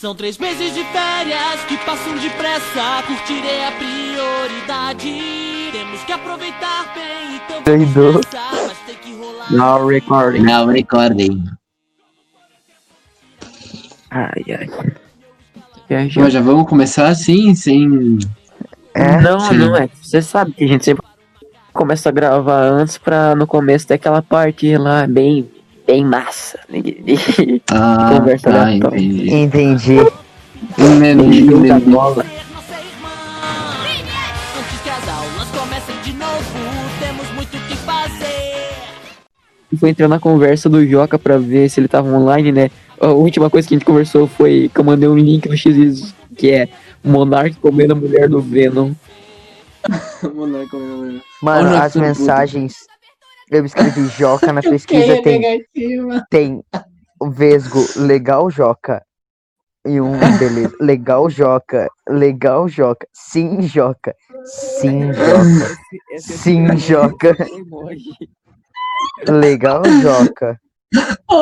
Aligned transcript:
São 0.00 0.14
três 0.14 0.38
meses 0.38 0.72
de 0.72 0.82
férias 0.82 1.62
que 1.68 1.76
passam 1.84 2.16
depressa. 2.16 3.02
Curtir 3.06 3.46
é 3.46 3.68
a 3.68 3.72
prioridade. 3.72 5.20
Temos 5.72 6.02
que 6.04 6.12
aproveitar 6.12 6.94
bem, 6.94 7.36
então 7.36 7.62
vamos 7.62 7.92
Doido. 7.92 8.14
nessa. 8.14 8.66
Mas 8.66 8.78
tem 8.86 8.94
que 8.96 9.14
rolar. 9.14 9.52
Now 9.52 9.86
recording. 9.86 10.42
Now 10.42 10.66
recording. 10.68 11.44
Ai, 14.10 14.42
ai. 14.48 14.70
Viajou. 15.86 16.24
Pô, 16.24 16.30
já 16.30 16.40
vamos 16.40 16.66
começar 16.66 17.08
assim, 17.08 17.54
sem. 17.54 18.20
É, 18.94 19.20
não, 19.20 19.38
sim. 19.38 19.58
não 19.58 19.76
é. 19.76 19.90
Você 20.00 20.22
sabe 20.22 20.52
que 20.52 20.64
a 20.64 20.66
gente 20.66 20.82
sempre 20.82 21.04
começa 21.74 22.08
a 22.08 22.12
gravar 22.12 22.62
antes 22.62 22.96
pra 22.96 23.34
no 23.34 23.46
começo 23.46 23.86
ter 23.86 23.94
aquela 23.94 24.22
parte 24.22 24.74
lá 24.78 25.06
bem, 25.06 25.46
bem 25.90 26.04
massa. 26.04 26.58
Ah, 27.72 28.18
Conversa 28.18 28.50
tá, 28.50 28.72
entendi. 28.72 29.34
entendi. 29.34 29.96
Jogo 29.96 31.66
da 31.66 31.78
bola. 31.80 32.24
Ser 32.24 32.52
nossa 32.52 32.74
irmã. 32.74 33.10
Antes 34.58 34.80
que 34.82 34.90
as 34.90 35.08
aulas 35.08 35.48
comecem 35.48 35.94
de 36.04 36.12
novo, 36.12 36.44
temos 37.00 37.30
muito 37.34 37.56
o 37.56 37.60
que 37.60 37.76
fazer. 37.76 38.68
Foi 39.78 39.90
entrar 39.90 40.08
na 40.08 40.18
conversa 40.18 40.68
do 40.68 40.86
Joca 40.86 41.18
pra 41.18 41.38
ver 41.38 41.68
se 41.68 41.80
ele 41.80 41.88
tava 41.88 42.08
online, 42.08 42.52
né? 42.52 42.70
A 43.00 43.08
última 43.08 43.48
coisa 43.48 43.66
que 43.66 43.74
a 43.74 43.78
gente 43.78 43.86
conversou 43.86 44.26
foi 44.26 44.70
que 44.72 44.80
eu 44.80 44.84
mandei 44.84 45.08
um 45.08 45.16
link 45.16 45.48
no 45.48 45.56
X 45.56 46.14
que 46.36 46.50
é 46.50 46.68
Monark 47.02 47.56
comendo 47.56 47.92
a 47.92 47.96
mulher 47.96 48.28
do 48.28 48.40
Venom. 48.40 48.92
Mano, 51.42 51.76
as 51.76 51.96
mensagens. 51.96 52.89
Eu 53.50 53.64
escrevi 53.66 54.06
Joca 54.06 54.52
na 54.52 54.62
pesquisa, 54.62 55.20
tem, 55.22 55.40
negativa. 55.40 56.26
tem 56.30 56.64
o 57.20 57.30
Vesgo, 57.30 57.84
legal 57.96 58.48
Joca. 58.50 59.04
E 59.86 60.00
um 60.00 60.12
beleza. 60.38 60.76
Legal 60.80 61.28
Joca. 61.30 61.88
Legal 62.08 62.68
Joca. 62.68 63.06
Sim, 63.12 63.62
Joca. 63.62 64.14
Sim, 64.44 65.12
Joca. 65.12 65.76
Sim, 66.18 66.76
Joca. 66.76 67.36
Legal 69.26 69.82
Joca. 70.02 70.60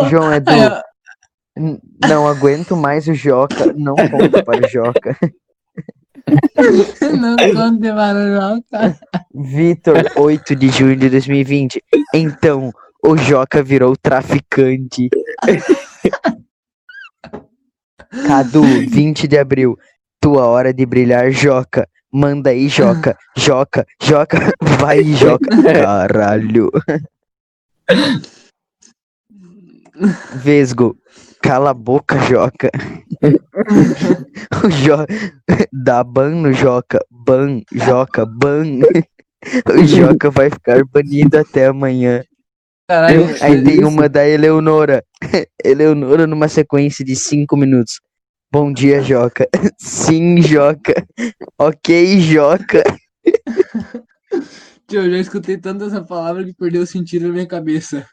João 0.08 0.32
Edu. 0.32 0.52
Não 2.08 2.28
aguento 2.28 2.76
mais 2.76 3.08
o 3.08 3.14
Joca. 3.14 3.72
Não 3.74 3.96
conta 3.96 4.44
para 4.44 4.64
o 4.64 4.68
Joca. 4.68 5.16
Não 7.20 7.36
conte 7.36 7.88
para 7.92 8.94
Vitor, 9.34 10.04
8 10.16 10.56
de 10.56 10.68
junho 10.68 10.96
de 10.96 11.08
2020. 11.08 11.82
Então, 12.14 12.72
o 13.04 13.16
Joca 13.16 13.62
virou 13.62 13.96
traficante. 13.96 15.08
Cadu, 18.26 18.62
20 18.62 19.28
de 19.28 19.38
abril. 19.38 19.78
Tua 20.20 20.46
hora 20.46 20.72
de 20.72 20.84
brilhar, 20.84 21.30
Joca. 21.30 21.88
Manda 22.12 22.50
aí, 22.50 22.68
Joca. 22.68 23.16
Joca, 23.36 23.86
Joca. 24.02 24.52
Vai, 24.80 25.04
Joca. 25.04 25.62
Caralho. 25.62 26.70
Vesgo. 30.34 30.96
Cala 31.42 31.70
a 31.70 31.74
boca, 31.74 32.18
Joca. 32.20 32.70
O 34.64 34.70
Jo... 34.70 35.06
Dá 35.72 36.02
ban 36.04 36.30
no 36.30 36.52
Joca. 36.52 36.98
Ban, 37.10 37.62
Joca, 37.72 38.26
ban. 38.26 38.80
O 39.72 39.84
Joca 39.86 40.30
vai 40.30 40.50
ficar 40.50 40.84
banido 40.84 41.38
até 41.38 41.66
amanhã. 41.66 42.22
Caralho, 42.88 43.26
Aí 43.40 43.62
tem 43.62 43.84
uma 43.84 44.08
da 44.08 44.26
Eleonora. 44.26 45.04
Eleonora 45.64 46.26
numa 46.26 46.48
sequência 46.48 47.04
de 47.04 47.14
5 47.14 47.56
minutos. 47.56 48.00
Bom 48.50 48.72
dia, 48.72 49.02
Joca. 49.02 49.46
Sim, 49.78 50.40
Joca. 50.40 51.06
Ok, 51.58 52.20
Joca. 52.20 52.82
Tio, 54.86 55.02
eu 55.02 55.10
já 55.10 55.18
escutei 55.18 55.58
tanto 55.58 55.84
essa 55.84 56.02
palavra 56.02 56.42
que 56.44 56.54
perdeu 56.54 56.82
o 56.82 56.86
sentido 56.86 57.28
na 57.28 57.34
minha 57.34 57.46
cabeça. 57.46 58.06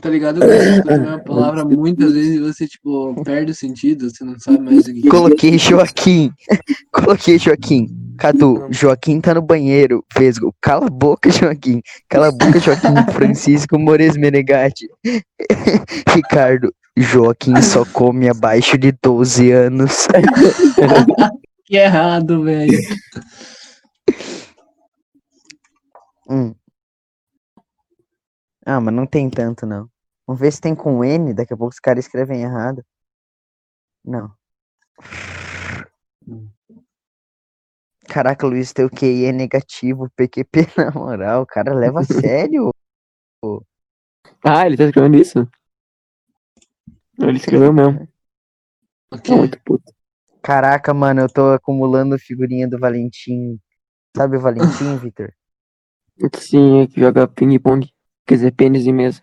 Tá 0.00 0.10
ligado? 0.10 0.40
Quando 0.40 0.50
você 0.50 0.70
escuta 0.70 0.94
uma 0.98 1.18
palavra 1.18 1.64
muitas 1.64 2.12
vezes 2.12 2.36
e 2.36 2.38
você, 2.38 2.66
tipo, 2.66 3.14
perde 3.24 3.52
o 3.52 3.54
sentido, 3.54 4.10
você 4.10 4.24
não 4.24 4.38
sabe 4.38 4.58
mais 4.58 4.86
o 4.86 4.92
que 4.92 5.08
Coloquei 5.08 5.58
Joaquim. 5.58 6.30
Coloquei 6.92 7.38
Joaquim. 7.38 7.86
Cadu, 8.18 8.66
Joaquim 8.70 9.20
tá 9.20 9.34
no 9.34 9.42
banheiro. 9.42 10.04
Vesgo. 10.16 10.54
Cala 10.60 10.86
a 10.86 10.90
boca, 10.90 11.30
Joaquim. 11.30 11.80
Cala 12.08 12.28
a 12.28 12.32
boca, 12.32 12.60
Joaquim. 12.60 12.94
Francisco 13.12 13.78
Mores 13.78 14.16
Menegatti. 14.16 14.86
Ricardo. 16.14 16.72
Joaquim 16.98 17.60
só 17.60 17.84
come 17.84 18.28
abaixo 18.28 18.78
de 18.78 18.90
12 19.02 19.50
anos. 19.50 20.08
Que 21.66 21.76
errado, 21.76 22.42
velho. 22.42 22.78
Hum. 26.28 26.54
Ah, 28.68 28.80
mas 28.80 28.92
não 28.92 29.06
tem 29.06 29.30
tanto, 29.30 29.64
não. 29.64 29.88
Vamos 30.26 30.40
ver 30.40 30.52
se 30.52 30.60
tem 30.60 30.74
com 30.74 31.04
N. 31.04 31.32
Daqui 31.32 31.54
a 31.54 31.56
pouco 31.56 31.72
os 31.72 31.78
caras 31.78 32.04
escrevem 32.04 32.42
errado. 32.42 32.84
Não. 34.04 34.34
Caraca, 38.08 38.44
Luiz, 38.44 38.72
teu 38.72 38.90
QI 38.90 39.26
é 39.26 39.32
negativo. 39.32 40.10
PQP, 40.16 40.66
na 40.76 40.90
moral. 40.90 41.42
O 41.42 41.46
cara 41.46 41.72
leva 41.72 42.00
a 42.00 42.02
sério. 42.04 42.70
Ah, 44.42 44.66
ele 44.66 44.76
tá 44.76 44.84
escrevendo 44.84 45.16
isso? 45.16 45.48
Ele 47.20 47.36
escreveu 47.36 47.72
mesmo. 47.72 48.08
Ok. 49.12 49.22
Tá 49.22 49.36
muito 49.36 49.60
puto. 49.62 49.92
Caraca, 50.42 50.92
mano, 50.92 51.20
eu 51.20 51.28
tô 51.28 51.52
acumulando 51.52 52.18
figurinha 52.18 52.68
do 52.68 52.80
Valentim. 52.80 53.60
Sabe 54.16 54.36
o 54.36 54.40
Valentim, 54.40 54.96
Vitor? 54.98 55.32
Sim, 56.36 56.80
é 56.80 56.86
que 56.88 57.00
joga 57.00 57.28
ping-pong. 57.28 57.88
Quer 58.26 58.34
dizer, 58.34 58.52
pênis 58.52 58.86
em 58.86 58.92
mesa. 58.92 59.22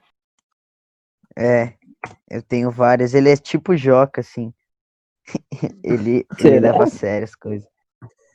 É, 1.37 1.73
eu 2.29 2.41
tenho 2.41 2.71
várias. 2.71 3.13
Ele 3.13 3.29
é 3.29 3.35
tipo 3.37 3.75
Joca, 3.75 4.21
assim. 4.21 4.53
Ele, 5.83 6.11
ele 6.11 6.25
Será? 6.37 6.59
leva 6.59 6.83
a 6.83 6.87
sério 6.87 7.23
as 7.23 7.35
coisas. 7.35 7.67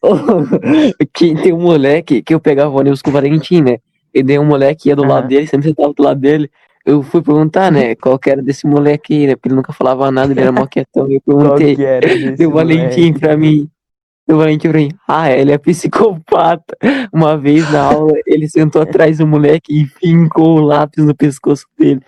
que 1.12 1.34
tem 1.42 1.52
um 1.52 1.60
moleque 1.60 2.22
que 2.22 2.32
eu 2.32 2.40
pegava 2.40 2.70
o 2.70 2.78
ônibus 2.78 3.02
com 3.02 3.10
o 3.10 3.12
Valentim, 3.12 3.62
né? 3.62 3.78
E 4.14 4.22
daí 4.22 4.38
um 4.38 4.44
moleque 4.44 4.88
ia 4.88 4.96
do 4.96 5.04
lado 5.04 5.28
dele, 5.28 5.46
sempre 5.46 5.68
sentava 5.68 5.92
do 5.92 6.02
lado 6.02 6.20
dele. 6.20 6.50
Eu 6.86 7.02
fui 7.02 7.20
perguntar, 7.20 7.70
né, 7.70 7.94
qual 7.96 8.18
que 8.18 8.30
era 8.30 8.40
desse 8.40 8.66
moleque 8.66 9.12
aí, 9.12 9.26
né? 9.26 9.36
Porque 9.36 9.48
ele 9.48 9.56
nunca 9.56 9.72
falava 9.72 10.10
nada, 10.10 10.32
ele 10.32 10.40
era 10.40 10.52
mó 10.52 10.66
quietão. 10.66 11.10
Eu 11.10 11.20
Qual 11.26 11.36
perguntei, 11.38 11.76
que 11.76 11.84
era 11.84 12.08
desse 12.08 12.36
deu 12.36 12.50
o 12.50 12.52
Valentim 12.54 13.00
moleque? 13.08 13.20
pra 13.20 13.36
mim. 13.36 13.70
O 14.30 14.36
Valentim 14.36 14.68
pra 14.68 14.78
mim. 14.78 14.90
Ah, 15.08 15.30
ele 15.32 15.52
é 15.52 15.58
psicopata. 15.58 16.76
Uma 17.12 17.36
vez 17.38 17.70
na 17.72 17.82
aula, 17.82 18.12
ele 18.26 18.48
sentou 18.48 18.82
atrás 18.82 19.18
do 19.18 19.26
moleque 19.26 19.72
e 19.82 19.86
fincou 19.86 20.58
o 20.58 20.60
lápis 20.60 21.04
no 21.04 21.14
pescoço 21.14 21.66
dele. 21.78 22.00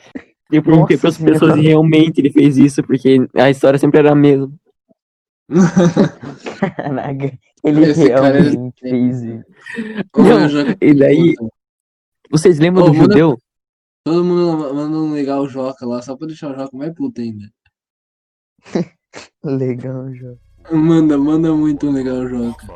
Eu 0.52 0.62
perguntei 0.62 0.98
para 0.98 1.08
as 1.10 1.16
pessoas 1.18 1.54
se 1.54 1.60
realmente 1.60 2.20
ele 2.20 2.30
fez 2.30 2.58
isso, 2.58 2.82
porque 2.82 3.26
a 3.34 3.48
história 3.48 3.78
sempre 3.78 4.00
era 4.00 4.12
a 4.12 4.14
mesma. 4.14 4.52
Caraca, 6.76 7.38
ele 7.64 7.84
Esse 7.84 8.08
cara 8.10 8.38
é- 8.38 8.42
realmente 8.42 8.80
fez 8.80 9.22
isso. 9.22 9.44
Não, 10.16 10.40
eu 10.42 10.48
já- 10.48 10.76
e 10.80 10.94
daí- 10.94 11.34
Vocês 12.30 12.58
lembram 12.58 12.84
Ô, 12.84 12.86
do 12.90 12.94
manda- 12.94 13.12
judeu? 13.14 13.38
Todo 14.04 14.24
mundo 14.24 14.74
manda 14.74 14.96
um 14.96 15.12
legal 15.12 15.46
Joca 15.48 15.84
lá, 15.86 16.00
só 16.02 16.16
pra 16.16 16.26
deixar 16.26 16.52
o 16.52 16.58
Joca 16.58 16.76
mais 16.76 16.92
puto 16.94 17.20
ainda. 17.20 17.50
Legal, 19.44 20.12
João. 20.14 20.38
Manda, 20.70 21.18
manda 21.18 21.52
muito 21.52 21.90
legal 21.90 22.28
Joca. 22.28 22.66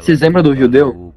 Vocês 0.00 0.20
lembram 0.20 0.42
do 0.42 0.54
judeu? 0.54 1.12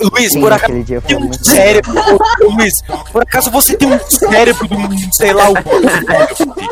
Luiz, 0.00 0.32
Sim, 0.32 0.40
por 0.40 0.52
acaso 0.52 0.72
foi 0.72 1.00
tem 1.00 1.16
um 1.16 1.32
cérebro. 1.32 1.92
Luiz, 2.40 2.72
por 3.12 3.22
acaso 3.22 3.50
você 3.50 3.76
tem 3.76 3.92
um 3.92 4.00
cérebro 4.08 4.66
de 4.66 4.74
um, 4.74 5.12
sei 5.12 5.32
lá, 5.32 5.50
o 5.50 5.54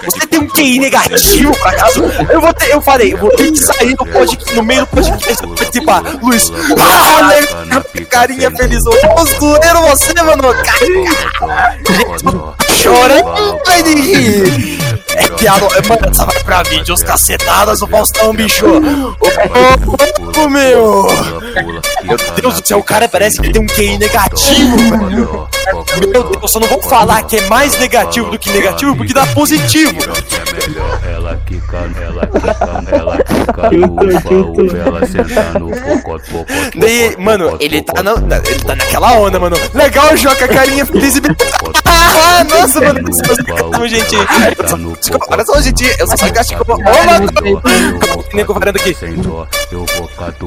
Você 0.04 0.26
tem 0.26 0.40
um 0.40 0.48
QI 0.48 0.78
negativo, 0.78 1.52
por 1.52 1.68
acaso? 1.68 2.02
Eu 2.30 2.40
vou 2.40 2.54
ter, 2.54 2.72
eu 2.72 2.80
falei, 2.80 3.12
eu 3.12 3.18
vou 3.18 3.30
ter 3.30 3.52
que 3.52 3.58
sair 3.58 3.90
no, 3.90 4.06
podcast, 4.06 4.54
no 4.54 4.62
meio 4.62 4.80
do 4.80 4.86
podcast 4.86 5.46
pra 5.46 5.56
participar. 5.56 6.02
Luiz, 6.22 6.50
ah, 6.78 8.06
carinha 8.10 8.50
feliz. 8.52 8.82
Ô, 8.86 8.92
zoeiro 9.38 9.82
você, 9.82 10.14
mano. 10.22 10.44
Chorando, 12.70 13.60
vai 13.66 13.82
de 13.82 13.94
rir. 13.94 14.78
É 15.14 15.28
piada, 15.28 15.66
mano, 15.88 16.08
essa 16.10 16.24
vai 16.24 16.44
pra 16.44 16.62
vídeos 16.86 17.02
cacetadas 17.02 17.80
do 17.80 17.88
Faustão, 17.88 18.32
bicho. 18.32 18.64
Ô, 20.38 20.48
meu. 20.48 21.06
Meu 22.04 22.16
Deus 22.40 22.60
do 22.60 22.66
céu, 22.66 22.78
o 22.78 22.82
cara 22.84 23.08
parece 23.08 23.40
que 23.40 23.50
tem 23.50 23.60
um 23.60 23.66
QI 23.66 23.98
negativo, 23.98 24.76
velho. 24.76 25.48
Meu 26.12 26.22
Deus, 26.22 26.52
só 26.52 26.60
não 26.60 26.68
vou 26.68 26.80
falar 26.80 27.24
que 27.24 27.38
é 27.38 27.40
mais 27.48 27.76
negativo 27.80 28.30
do 28.30 28.38
que 28.38 28.50
negativo, 28.52 28.94
porque 28.94 29.12
dá 29.12 29.26
positivo. 29.26 29.96
Ela 31.12 31.40
quicando, 31.44 32.00
ela 32.00 32.26
quicando, 32.28 32.94
ela 32.94 33.18
quicando, 33.24 34.06
ufa, 34.16 34.34
ufa, 34.34 34.76
ela 34.78 35.00
Daí, 36.76 37.10
pocot, 37.10 37.20
mano, 37.20 37.56
ele 37.58 37.82
tá, 37.82 38.00
na, 38.00 38.12
ele 38.44 38.60
tá 38.64 38.76
naquela 38.76 39.12
onda, 39.14 39.40
mano. 39.40 39.56
Legal, 39.74 40.16
Joca, 40.16 40.46
carinha 40.46 40.86
feliz 40.86 41.16
e. 41.16 41.20
Ah, 41.84 42.26
Ah, 42.38 42.44
nossa, 42.44 42.80
mano, 42.80 43.00
Não, 43.72 43.88
gente. 43.88 44.14
Olha 45.30 45.44
só, 45.46 45.60
gente, 45.62 45.84
eu 45.98 46.06
sou 46.06 46.18
sarcástico. 46.18 46.62
Ô, 46.70 46.75
mano, 46.78 47.62
nem 48.32 48.44
com 48.44 48.54
varanda 48.54 48.78
aqui. 48.78 48.96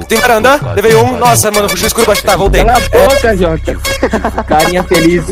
Tem 0.07 0.19
varanda? 0.19 0.59
Levei 0.75 0.95
um. 0.95 1.17
Nossa, 1.17 1.51
mano, 1.51 1.67
puxou 1.67 1.87
escuro 1.87 2.07
baixo. 2.07 2.23
Tá, 2.23 2.35
voltei. 2.35 2.63
Cala 2.63 2.77
a 2.77 2.89
boca, 2.89 3.37
Jota. 3.37 3.77
Carinha 4.47 4.83
feliz. 4.83 5.25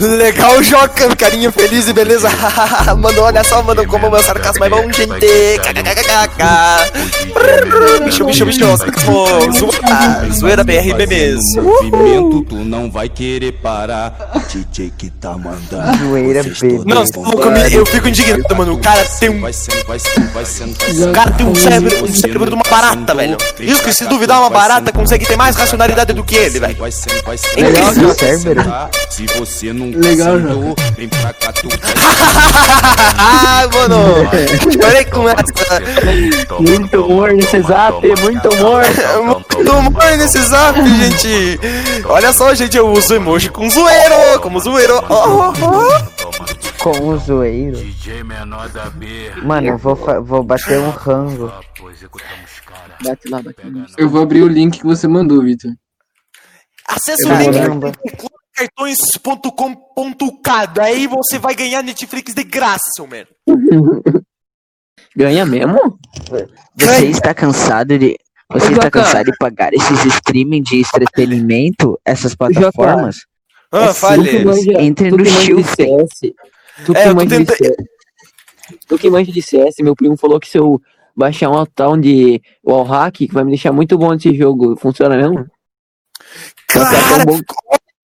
Legal, 0.00 0.62
Joca, 0.62 1.14
carinha 1.16 1.50
feliz 1.50 1.88
e 1.88 1.92
beleza. 1.92 2.28
mano, 2.98 3.22
olha 3.22 3.44
só, 3.44 3.62
mano, 3.62 3.86
como 3.86 4.08
o 4.08 4.10
meu 4.10 4.22
sarcasmo 4.22 4.64
é 4.64 4.68
bom, 4.68 4.92
gente. 4.92 5.58
KKKK. 5.58 6.44
Bicho, 8.04 8.24
bicho, 8.24 8.46
bicho. 8.46 8.76
Sarcasmo. 8.76 9.26
Zoeira, 9.52 10.32
zoeira 10.32 10.64
BR 10.64 10.94
memes. 10.96 11.54
Movimento, 11.56 12.44
tu 12.44 12.56
não 12.56 12.90
vai 12.90 13.08
querer 13.08 13.52
parar. 13.52 14.32
DJ 14.50 14.92
que 14.96 15.10
tá 15.10 15.36
mandando. 15.36 15.98
Zoeira, 15.98 16.42
todos 16.42 16.84
Não, 16.84 17.04
eu 17.70 17.86
fico 17.86 18.08
indignado, 18.08 18.56
mano. 18.56 18.74
O 18.74 18.78
cara 18.78 19.04
tem 19.18 19.30
um. 19.30 19.40
Vai 19.40 19.52
sendo, 19.52 19.86
vai 19.86 19.98
sendo, 19.98 20.32
vai 20.32 20.44
sendo, 20.44 20.74
vai 20.78 21.08
O 21.08 21.12
cara 21.12 21.30
tem 21.32 21.46
um 21.46 21.54
cérebro, 21.54 22.04
um 22.04 22.14
cérebro 22.14 22.48
de 22.48 22.54
uma 22.54 22.64
barata, 22.68 23.14
velho. 23.14 23.36
Isso 23.58 23.82
que 23.82 23.92
se 23.92 24.06
duvidar, 24.06 24.40
uma 24.40 24.50
barata 24.50 24.92
consegue 24.92 25.26
ter 25.26 25.36
mais 25.36 25.56
racionalidade 25.56 26.12
do 26.12 26.24
que 26.24 26.34
ele, 26.34 26.60
velho. 26.60 26.76
Cérebro. 26.92 28.64
tá? 28.64 28.90
Se 29.10 29.26
você 29.26 29.72
não 29.72 29.90
Legal, 29.90 30.38
sentou, 30.38 30.74
vem 30.96 31.08
pra 31.08 31.32
cá, 31.32 31.52
tu 31.52 31.68
vai 31.68 31.78
ah, 33.16 33.68
mano! 33.72 34.28
Parei 34.80 35.04
com 35.04 35.28
essa. 35.28 35.42
Muito 36.60 37.04
humor 37.04 37.32
nesse 37.32 37.60
zap, 37.62 37.94
muito 38.20 38.48
humor. 38.54 38.84
Muito 39.24 39.72
humor 39.72 40.16
nesse 40.16 40.42
zap, 40.42 40.76
gente. 40.76 41.60
Olha 42.06 42.32
só, 42.32 42.54
gente, 42.54 42.76
eu 42.76 42.88
uso 42.90 43.14
emoji 43.14 43.48
com 43.50 43.68
zoeiro, 43.68 44.40
como 44.40 44.60
zoeiro. 44.60 45.02
Oh, 45.08 45.14
oh, 45.14 45.52
oh. 45.62 46.13
Com 46.84 47.08
o 47.08 47.16
zoeiro. 47.16 47.76
DJ 47.78 48.22
menor 48.22 48.68
da 48.68 48.90
B. 48.90 49.30
Mano, 49.42 49.66
eu 49.68 49.78
vou, 49.78 49.96
vou 50.22 50.42
bater 50.44 50.78
um 50.78 50.90
rango. 50.90 51.50
Bate 53.02 53.26
lá, 53.28 53.40
bate 53.42 53.66
lá. 53.70 53.86
Eu 53.96 54.08
vou 54.10 54.22
abrir 54.22 54.42
o 54.42 54.48
link 54.48 54.78
que 54.80 54.84
você 54.84 55.08
mandou, 55.08 55.42
Vitor. 55.42 55.72
Acesse 56.86 57.26
o 57.26 57.34
link 57.36 57.54
Caramba. 57.54 57.92
cartões.com.k. 58.54 60.66
Daí 60.74 61.06
você 61.06 61.38
vai 61.38 61.54
ganhar 61.54 61.82
Netflix 61.82 62.34
de 62.34 62.44
graça, 62.44 63.02
mano. 63.08 63.26
Ganha 65.16 65.46
mesmo? 65.46 65.98
Você 66.76 67.06
está 67.06 67.32
cansado 67.32 67.96
de. 67.98 68.18
Você 68.52 68.72
está 68.72 68.90
cansado 68.90 69.24
de 69.30 69.36
pagar 69.38 69.72
esses 69.72 70.04
streaming 70.16 70.60
de 70.62 70.80
entretenimento, 70.80 71.98
essas 72.04 72.34
plataformas? 72.34 73.20
Ah, 73.72 73.86
É 73.86 73.94
fale. 73.94 74.28
Tu 74.28 74.36
que 74.38 74.44
manja- 74.44 74.82
Entre 74.82 75.10
no 75.10 75.16
que 75.24 75.30
de. 76.78 76.84
Tu 76.84 76.92
É, 76.92 77.02
que 77.02 77.08
tô 77.08 77.14
manja 77.14 77.38
de 77.38 77.44
tenta- 77.46 77.56
CS. 77.56 77.76
Tu 78.88 78.98
que 78.98 79.10
manja 79.10 79.32
de 79.32 79.42
CS, 79.42 79.74
meu 79.80 79.94
primo 79.94 80.16
falou 80.16 80.40
que 80.40 80.48
se 80.48 80.58
eu 80.58 80.80
baixar 81.16 81.50
um 81.50 81.64
tal 81.66 81.96
de 81.96 82.40
wallhack, 82.66 83.26
que 83.28 83.34
vai 83.34 83.44
me 83.44 83.50
deixar 83.50 83.72
muito 83.72 83.96
bom 83.98 84.12
nesse 84.12 84.34
jogo. 84.34 84.76
Funciona 84.76 85.16
mesmo? 85.16 85.46
Cara, 86.68 87.24
tão 87.24 87.24
bom. 87.26 87.40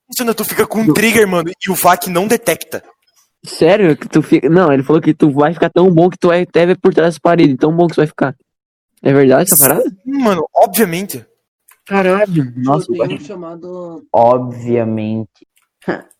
funciona, 0.06 0.34
tu 0.34 0.44
fica 0.44 0.66
com 0.66 0.80
um 0.80 0.92
trigger, 0.92 1.26
mano, 1.26 1.50
e 1.50 1.70
o 1.70 1.74
VAC 1.74 2.08
não 2.10 2.26
detecta. 2.28 2.82
Sério? 3.44 3.96
Que 3.96 4.06
tu 4.08 4.20
fica. 4.22 4.48
Não, 4.50 4.70
ele 4.72 4.82
falou 4.82 5.00
que 5.00 5.14
tu 5.14 5.30
vai 5.30 5.54
ficar 5.54 5.70
tão 5.70 5.90
bom 5.90 6.10
que 6.10 6.18
tu 6.18 6.28
vai 6.28 6.42
até 6.42 6.66
ver 6.66 6.78
por 6.78 6.92
trás 6.92 7.14
das 7.14 7.18
paredes. 7.18 7.56
Tão 7.58 7.74
bom 7.74 7.86
que 7.86 7.94
tu 7.94 7.98
vai 7.98 8.06
ficar. 8.06 8.36
É 9.02 9.12
verdade 9.14 9.50
essa 9.50 9.56
parada? 9.56 9.82
Mano, 10.04 10.46
obviamente. 10.54 11.24
Caralho. 11.86 12.52
Nossa, 12.56 12.86
eu 12.92 13.06
tenho 13.08 13.18
um 13.18 13.24
chamado. 13.24 14.06
Obviamente. 14.12 15.46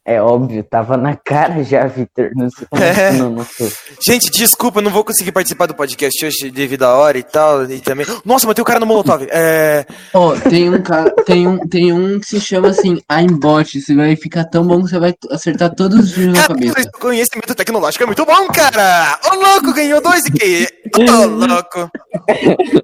É 0.03 0.21
óbvio, 0.21 0.65
tava 0.65 0.97
na 0.97 1.15
cara 1.15 1.62
já, 1.62 1.87
Victor. 1.87 2.31
Não 2.35 2.49
sei 2.51 2.67
como 2.71 2.83
É. 2.83 3.12
que 3.12 3.19
não 3.19 3.31
notou. 3.31 3.71
Gente, 4.05 4.31
desculpa, 4.31 4.79
eu 4.81 4.83
não 4.83 4.91
vou 4.91 5.05
conseguir 5.05 5.31
participar 5.31 5.67
do 5.67 5.75
podcast 5.75 6.25
hoje 6.27 6.51
devido 6.51 6.85
à 6.85 6.95
hora 6.95 7.19
e 7.19 7.23
tal. 7.23 7.65
E 7.71 7.81
também. 7.81 8.07
Nossa, 8.25 8.47
mas 8.47 8.55
tem 8.55 8.62
o 8.62 8.65
cara 8.65 8.81
no 8.81 8.87
Molotov. 8.87 9.25
É. 9.31 9.85
Ó, 10.15 10.35
tem 10.35 10.69
um 10.71 10.83
cara, 10.83 11.11
tem 11.27 11.47
um, 11.47 11.59
tem 11.59 11.93
um 11.93 12.19
que 12.19 12.27
se 12.27 12.41
chama 12.41 12.69
assim, 12.69 12.99
aimbot. 13.09 13.81
Você 13.81 13.95
vai 13.95 14.17
ficar 14.17 14.45
tão 14.47 14.67
bom 14.67 14.83
que 14.83 14.89
você 14.91 14.99
vai 14.99 15.15
acertar 15.31 15.73
todos 15.75 15.99
os 16.01 16.13
tiros 16.13 16.37
na 16.37 16.47
cabeça. 16.49 16.81
esse 16.81 16.91
conhecimento 16.93 17.55
tecnológico 17.55 18.03
é 18.03 18.06
muito 18.06 18.25
bom, 18.25 18.49
cara! 18.49 19.19
Ô 19.31 19.35
louco, 19.37 19.73
ganhou 19.75 20.01
dois 20.01 20.25
e 20.25 20.33
que? 20.33 20.67
Ô 20.99 21.27
louco! 21.27 21.91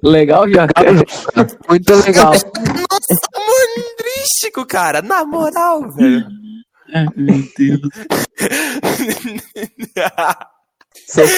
Legal, 0.03 0.47
já. 0.49 0.67
Muito 1.67 1.93
legal. 1.95 2.31
Nossa, 2.31 3.27
mandrístico, 3.35 4.65
cara! 4.65 5.01
Na 5.01 5.25
moral, 5.25 5.89
velho. 5.91 6.25
Meu 7.15 7.43
Deus. 7.57 7.81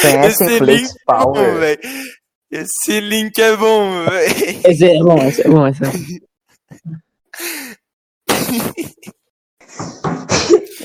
Conhecem 0.02 0.48
Esse 0.48 0.58
Flex 0.58 0.82
link 0.82 0.90
é 0.90 0.94
bom, 1.06 1.34
Power? 1.34 1.60
velho. 1.60 1.80
Esse 2.52 3.00
link 3.00 3.38
é 3.40 3.56
bom, 3.56 4.06
velho. 4.06 4.62
Esse 4.66 4.86
é 4.86 5.00
bom, 5.00 5.28
esse 5.28 5.42
é 5.42 5.48
bom, 5.48 5.68
esse 5.68 5.84
é 5.84 5.88
bom. 5.88 5.94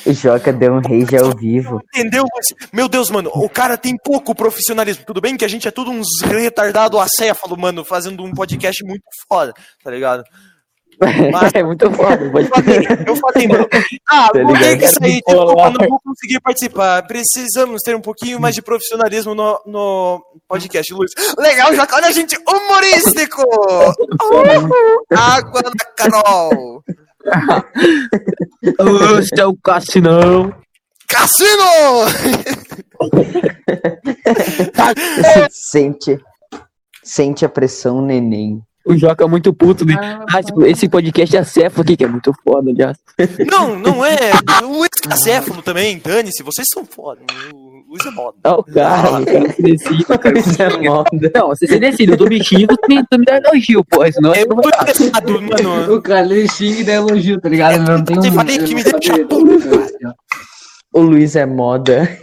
O 0.07 0.13
Joca 0.13 0.53
deu 0.53 0.75
um 0.75 0.81
rage 0.81 1.17
ao 1.17 1.35
vivo. 1.35 1.81
Entendeu? 1.95 2.25
Meu 2.73 2.89
Deus, 2.89 3.11
mano, 3.11 3.31
o 3.33 3.49
cara 3.49 3.79
tem 3.79 3.97
pouco 3.97 4.35
profissionalismo. 4.35 5.05
Tudo 5.07 5.21
bem 5.21 5.37
que 5.37 5.45
a 5.45 5.49
gente 5.49 5.67
é 5.67 5.71
tudo 5.71 5.91
uns 5.91 6.07
retardado 6.23 6.99
acéfalo, 6.99 7.57
mano, 7.57 7.85
fazendo 7.85 8.23
um 8.23 8.33
podcast 8.33 8.85
muito 8.85 9.05
foda, 9.27 9.55
tá 9.83 9.91
ligado? 9.91 10.23
Mas- 11.33 11.53
É 11.55 11.63
muito 11.63 11.91
foda. 11.93 12.31
Pode 12.31 12.47
Eu 12.47 12.51
falei, 12.55 12.79
eu 13.07 13.17
falei, 13.17 13.49
mano. 13.49 13.69
Ah, 14.09 14.29
Tá 14.33 14.39
ligado? 14.39 14.79
que 14.79 14.89
sair, 14.89 15.15
Bipolar. 15.17 15.47
desculpa, 15.47 15.71
não 15.83 15.89
vou 15.91 16.01
conseguir 16.05 16.41
participar. 16.41 17.03
Precisamos 17.07 17.83
ter 17.83 17.95
um 17.97 18.01
pouquinho 18.01 18.41
mais 18.41 18.55
de 18.55 18.63
profissionalismo 18.63 19.35
no, 19.35 19.61
no 19.67 20.25
podcast, 20.49 20.93
Luiz. 20.95 21.11
Legal, 21.39 21.75
Joca, 21.75 21.97
olha 21.97 22.07
a 22.09 22.13
gente 22.13 22.37
humorístico! 22.49 23.43
Uhul. 24.23 25.05
Água 25.17 25.63
na 25.63 25.71
Carol! 25.97 26.83
Ô, 28.79 29.23
seu 29.37 29.57
Cassinão. 29.63 30.55
Cassino! 31.09 32.05
Sente. 35.51 36.19
Sente 37.03 37.45
a 37.45 37.49
pressão, 37.49 38.01
neném. 38.01 38.63
O 38.87 38.97
Joca 38.97 39.25
é 39.25 39.27
muito 39.29 39.53
puto. 39.53 39.85
Né? 39.85 39.95
Ah, 40.31 40.43
tipo, 40.43 40.65
esse 40.67 40.89
podcast 40.89 41.37
é 41.37 41.41
acéfalo 41.41 41.83
aqui, 41.83 41.97
que 41.97 42.05
é 42.05 42.09
muito 42.09 42.33
foda, 42.45 42.73
já. 42.77 42.95
Não, 43.51 43.79
não 43.79 44.05
é. 44.05 44.19
O 44.63 44.79
Luiz 44.79 44.91
Cacéfalo 45.03 45.63
também, 45.63 45.99
dane-se, 46.05 46.43
vocês 46.43 46.67
são 46.73 46.85
foda. 46.85 47.21
O 47.55 47.85
Luiz 47.91 48.05
é 48.05 48.11
moda. 48.11 48.37
Ó, 48.45 48.61
o 48.61 48.65
cara, 48.65 49.21
o 49.21 49.25
cara 49.25 49.53
se 49.53 49.63
decide, 49.63 50.05
cara. 50.05 50.39
Isso 50.39 50.63
é 50.63 50.79
moda. 50.79 51.11
Não, 51.35 51.49
você 51.49 51.67
se 51.67 51.79
decide, 51.79 52.13
eu 52.13 52.19
tô 52.19 52.27
me 52.27 52.43
xingando, 52.45 52.77
tu 52.77 52.89
me, 52.89 53.03
tu 53.11 53.19
me 53.19 53.25
dá 53.25 53.37
elogio, 53.39 53.85
pô. 53.85 54.11
Senão 54.13 54.35
É 54.35 54.43
eu 54.43 54.49
pesado, 54.49 55.41
mano. 55.41 55.95
O 55.95 56.03
cara 56.03 56.27
ele 56.27 56.49
xinga 56.49 56.81
e 56.81 56.85
dá 56.85 56.93
elogio, 56.95 57.41
tá 57.41 57.49
ligado? 57.49 57.75
Ele 57.77 57.85
não 57.85 58.05
tem 58.05 58.17
Eu 58.17 58.23
um. 58.23 58.33
falei 58.33 58.59
que 58.59 58.75
me 58.75 58.83
deixa 58.85 59.19
puto. 59.27 59.95
O 60.95 61.01
Luiz 61.01 61.35
é 61.35 61.45
moda. 61.45 62.09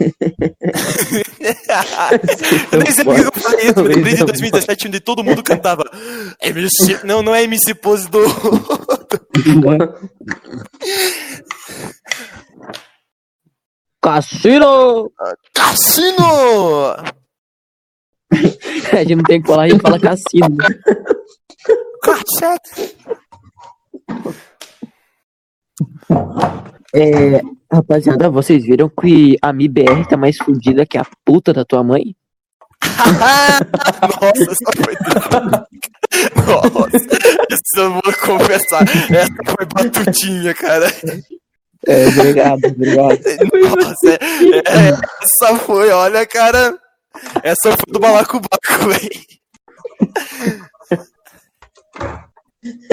Eu 2.72 2.78
nem 2.78 2.90
sei 2.90 3.04
porque 3.04 3.20
eu 3.20 3.32
falei 3.32 3.66
isso, 3.66 3.78
eu 3.78 3.84
lembrei 3.84 4.14
de 4.14 4.24
2017, 4.24 4.88
onde 4.88 5.00
todo 5.00 5.22
mundo 5.22 5.42
cantava 5.42 5.84
MC... 6.40 7.00
Não, 7.04 7.22
não 7.22 7.34
é 7.34 7.42
MC 7.42 7.74
Pose 7.74 8.08
do... 8.08 8.18
Cassino! 14.00 15.12
Cassino! 15.54 16.96
A 18.92 18.96
gente 18.96 19.16
não 19.16 19.24
tem 19.24 19.42
que 19.42 19.48
falar, 19.48 19.64
a 19.64 19.68
gente 19.68 19.82
fala 19.82 20.00
cassino. 20.00 20.56
Cacete! 22.02 22.96
É, 26.94 27.40
rapaziada, 27.72 28.28
vocês 28.30 28.64
viram 28.64 28.88
que 28.88 29.36
a 29.40 29.52
MIBR 29.52 30.06
tá 30.08 30.16
mais 30.16 30.36
fudida 30.36 30.84
que 30.86 30.98
a 30.98 31.06
puta 31.24 31.52
da 31.52 31.64
tua 31.64 31.82
mãe? 31.82 32.14
Nossa, 34.20 34.50
essa 34.50 34.72
foi... 34.76 34.94
Nossa, 36.46 36.98
isso 37.50 37.78
eu 37.78 37.92
vou 37.92 38.02
confessar. 38.02 38.82
Essa 38.82 39.56
foi 39.56 39.66
batutinha, 39.66 40.54
cara. 40.54 40.86
É, 41.86 42.08
obrigado, 42.08 42.64
obrigado. 42.66 43.18
Nossa, 43.78 44.10
é- 44.10 44.18
é- 44.58 44.92
essa 45.22 45.56
foi, 45.60 45.90
olha, 45.90 46.26
cara. 46.26 46.78
Essa 47.42 47.72
foi 47.72 47.92
do 47.92 47.98
balacobaco, 47.98 48.88
velho. 48.88 49.10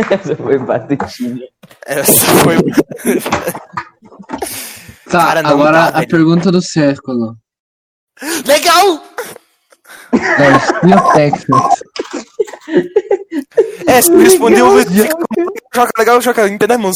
Essa 0.09 0.35
foi 0.35 0.57
batutinha. 0.57 1.47
Essa 1.85 2.25
foi. 2.43 2.57
Tá, 5.09 5.25
Cara, 5.35 5.47
agora 5.47 5.71
dá, 5.71 5.85
a 5.87 5.91
velho. 5.91 6.07
pergunta 6.09 6.51
do 6.51 6.61
século. 6.61 7.35
Legal! 8.45 9.03
É, 10.13 10.59
Steel 10.59 11.13
Texas. 11.13 11.61
É, 13.87 14.01
se 14.01 14.15
respondeu, 14.17 14.67
o 14.75 14.79
fica 14.85 15.15
como 15.15 15.51
joga 15.73 15.91
legal, 15.97 16.21
joga, 16.21 16.47
entendemos? 16.49 16.95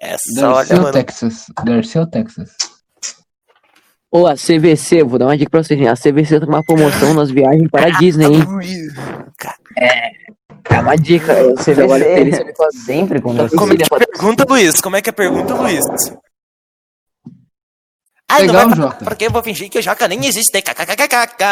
Essa, 0.00 0.48
olha, 0.48 0.54
Garcia 0.56 0.76
ou 0.76 0.82
mano. 0.82 0.92
Texas? 0.92 1.44
Garcia 1.64 2.00
ou 2.00 2.06
Texas? 2.06 2.50
Ô, 4.10 4.26
a 4.26 4.34
CVC, 4.34 5.02
vou 5.04 5.18
dar 5.18 5.26
uma 5.26 5.36
dica 5.38 5.50
pra 5.50 5.62
vocês. 5.62 5.80
A 5.86 5.94
CVC 5.96 6.40
tá 6.40 6.46
com 6.46 6.52
uma 6.52 6.62
promoção 6.64 7.14
nas 7.14 7.30
viagens 7.30 7.68
para 7.70 7.86
a 7.86 7.90
Disney, 7.98 8.26
hein? 8.26 8.44
É 9.76 10.80
uma 10.80 10.96
dica. 10.96 11.32
é, 11.32 11.44
Você 11.50 11.74
vê, 11.74 11.82
olha, 11.82 12.04
eles 12.04 12.38
CVC 12.38 12.54
sempre 12.84 13.20
com 13.20 13.34
você. 13.34 13.56
Como 13.56 13.72
é 13.72 13.76
que 13.76 13.82
é 13.82 13.86
a 13.86 13.98
pergunta, 13.98 14.46
Luiz? 14.48 14.80
Como 14.80 14.96
é 14.96 15.02
que 15.02 15.10
é 15.10 15.12
a 15.12 15.14
pergunta, 15.14 15.54
Luiz? 15.54 15.84
Ai, 18.30 18.46
Legal, 18.46 18.68
não 18.68 18.88
vai 18.88 18.98
porque 19.04 19.26
eu 19.26 19.30
vou 19.30 19.42
fingir 19.42 19.68
que 19.68 19.78
o 19.78 19.82
Joca 19.82 20.08
nem 20.08 20.24
existe. 20.24 20.62
KKKKK. 20.62 21.44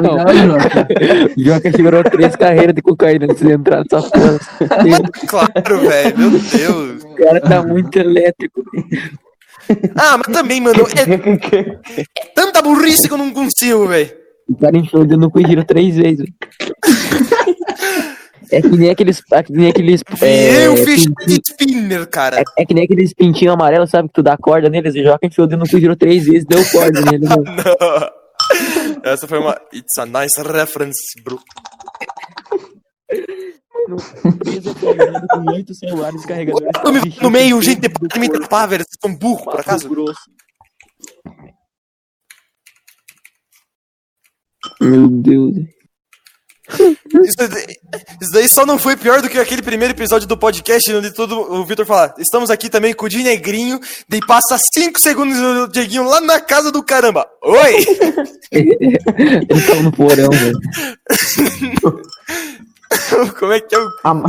Não, 0.00 0.14
Legal, 0.14 0.60
Jota. 0.60 0.88
Joca 1.36 1.72
segurou 1.72 2.04
três 2.04 2.36
carreiras 2.36 2.74
de 2.74 2.82
cocaína 2.82 3.26
antes 3.28 3.44
de 3.44 3.52
entrar 3.52 3.78
nessa 3.78 4.08
porra. 4.08 4.38
Claro, 5.26 5.80
velho, 5.80 6.18
meu 6.18 6.30
Deus. 6.30 7.02
O 7.02 7.14
cara 7.16 7.40
tá 7.40 7.62
muito 7.64 7.98
elétrico. 7.98 8.62
Ah, 9.96 10.18
mas 10.18 10.32
também, 10.32 10.60
mano, 10.60 10.86
é, 10.96 12.00
é 12.02 12.04
tanta 12.34 12.62
burrice 12.62 13.08
que 13.08 13.14
eu 13.14 13.18
não 13.18 13.32
consigo, 13.32 13.88
velho. 13.88 14.10
O 14.48 14.56
cara 14.56 14.76
enfiou 14.76 15.02
o 15.02 15.06
dedo 15.06 15.20
no 15.20 15.30
cu 15.30 15.40
e 15.40 15.46
girou 15.46 15.64
três 15.64 15.96
vezes. 15.96 16.26
É 18.50 18.62
que 18.62 18.68
nem 18.68 18.88
aqueles. 18.88 19.22
É 19.30 19.42
que 19.42 19.52
nem 19.52 19.68
aqueles. 19.68 20.02
É, 20.22 20.26
É, 20.26 20.66
eu 20.68 20.76
fiz 20.78 21.04
de 21.04 21.38
spinner, 21.46 22.08
cara. 22.08 22.40
é, 22.40 22.44
é 22.56 22.64
que 22.64 22.72
nem 22.72 22.84
aqueles 22.84 23.12
pintinhos 23.12 23.52
amarelos, 23.52 23.90
sabe? 23.90 24.08
Que 24.08 24.14
tu 24.14 24.22
dá 24.22 24.38
corda 24.38 24.70
neles 24.70 24.94
e 24.94 25.02
joga, 25.02 25.18
enfiou 25.22 25.46
o 25.46 25.48
dedo 25.48 25.58
no 25.60 25.68
cu 25.68 25.76
e 25.76 25.80
girou 25.80 25.96
três 25.96 26.24
vezes 26.24 26.46
deu 26.46 26.64
corda 26.72 26.98
nele. 27.02 27.26
né? 27.28 27.34
Não. 27.36 29.02
Essa 29.04 29.28
foi 29.28 29.38
uma. 29.38 29.60
It's 29.72 29.98
a 29.98 30.06
nice 30.06 30.40
reference, 30.40 31.22
bro. 31.22 31.38
Com 33.86 35.74
celulares 35.74 36.24
carregadores. 36.24 36.68
Me 37.04 37.16
no 37.22 37.30
meio, 37.30 37.60
gente, 37.60 37.88
para 37.88 38.08
de 38.08 38.18
me 38.18 38.28
trapar, 38.28 38.68
velho. 38.68 38.84
Vocês 38.84 38.98
são 39.00 39.14
burros, 39.14 39.44
por 39.44 39.60
acaso? 39.60 39.88
grosso. 39.88 40.20
Meu 44.80 45.08
Deus. 45.08 45.54
Isso, 47.24 47.36
daí- 47.48 47.66
isso 48.20 48.30
daí 48.32 48.46
só 48.46 48.66
não 48.66 48.78
foi 48.78 48.94
pior 48.94 49.22
do 49.22 49.28
que 49.30 49.38
aquele 49.38 49.62
primeiro 49.62 49.94
episódio 49.94 50.28
do 50.28 50.36
podcast 50.36 50.92
onde 50.92 51.14
todo 51.14 51.34
o 51.50 51.64
Vitor 51.64 51.86
fala: 51.86 52.14
Estamos 52.18 52.50
aqui 52.50 52.68
também 52.68 52.92
com 52.92 53.06
o 53.06 53.08
Di 53.08 53.22
Negrinho, 53.22 53.80
daí 54.06 54.20
passa 54.26 54.58
5 54.74 55.00
segundos 55.00 55.38
o 55.38 55.66
Dieguinho 55.68 56.04
lá 56.04 56.20
na 56.20 56.38
casa 56.40 56.70
do 56.70 56.82
caramba. 56.82 57.26
Oi! 57.42 57.76
Ele 58.52 58.98
tava 59.66 59.82
no 59.82 59.92
porão, 59.92 60.28
velho. 60.30 60.58
Como 63.38 63.52
é 63.52 63.60
que 63.60 63.74
é 63.74 63.78
o. 63.78 63.88
A, 64.04 64.12
ma- 64.14 64.28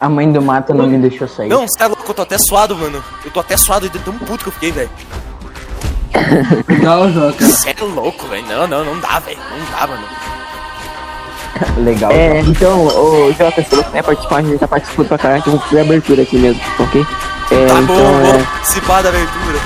a 0.00 0.08
mãe 0.08 0.32
do 0.32 0.40
mato 0.42 0.72
não 0.74 0.86
me 0.86 0.98
deixou 0.98 1.26
sair. 1.28 1.48
Não, 1.48 1.66
você 1.66 1.78
tá 1.78 1.86
louco, 1.88 2.04
eu 2.08 2.14
tô 2.14 2.22
até 2.22 2.38
suado, 2.38 2.76
mano. 2.76 3.02
Eu 3.24 3.30
tô 3.32 3.40
até 3.40 3.56
suado 3.56 3.88
de 3.88 3.98
tão 4.00 4.16
puto 4.18 4.44
que 4.44 4.48
eu 4.48 4.52
fiquei, 4.52 4.70
velho. 4.72 4.90
Legal, 6.68 7.10
Jota. 7.10 7.44
Você 7.44 7.70
é 7.70 7.84
louco, 7.84 8.26
velho. 8.28 8.46
Não, 8.46 8.66
não, 8.66 8.84
não 8.84 9.00
dá, 9.00 9.18
velho. 9.20 9.38
Não 9.38 9.78
dá, 9.78 9.86
mano. 9.86 10.04
Legal. 11.84 12.10
É, 12.12 12.40
então, 12.40 12.86
ô 12.86 13.32
Jota, 13.32 13.62
se 13.62 13.70
você 13.76 13.84
quer 13.84 14.02
participar, 14.02 14.36
a 14.36 14.42
gente 14.42 14.58
tá 14.58 14.68
participando 14.68 15.08
pra 15.08 15.18
caralho, 15.18 15.40
então 15.40 15.52
vamos 15.52 15.68
fazer 15.68 15.80
a 15.80 15.84
abertura 15.84 16.22
aqui 16.22 16.36
mesmo, 16.36 16.60
ok? 16.78 17.06
É, 17.50 17.66
Tá 17.66 17.74
bom, 17.74 17.82
então, 17.82 17.96
vou 17.96 18.26
é, 18.26 18.42
participar 18.42 19.02
da 19.02 19.08
abertura. 19.10 19.58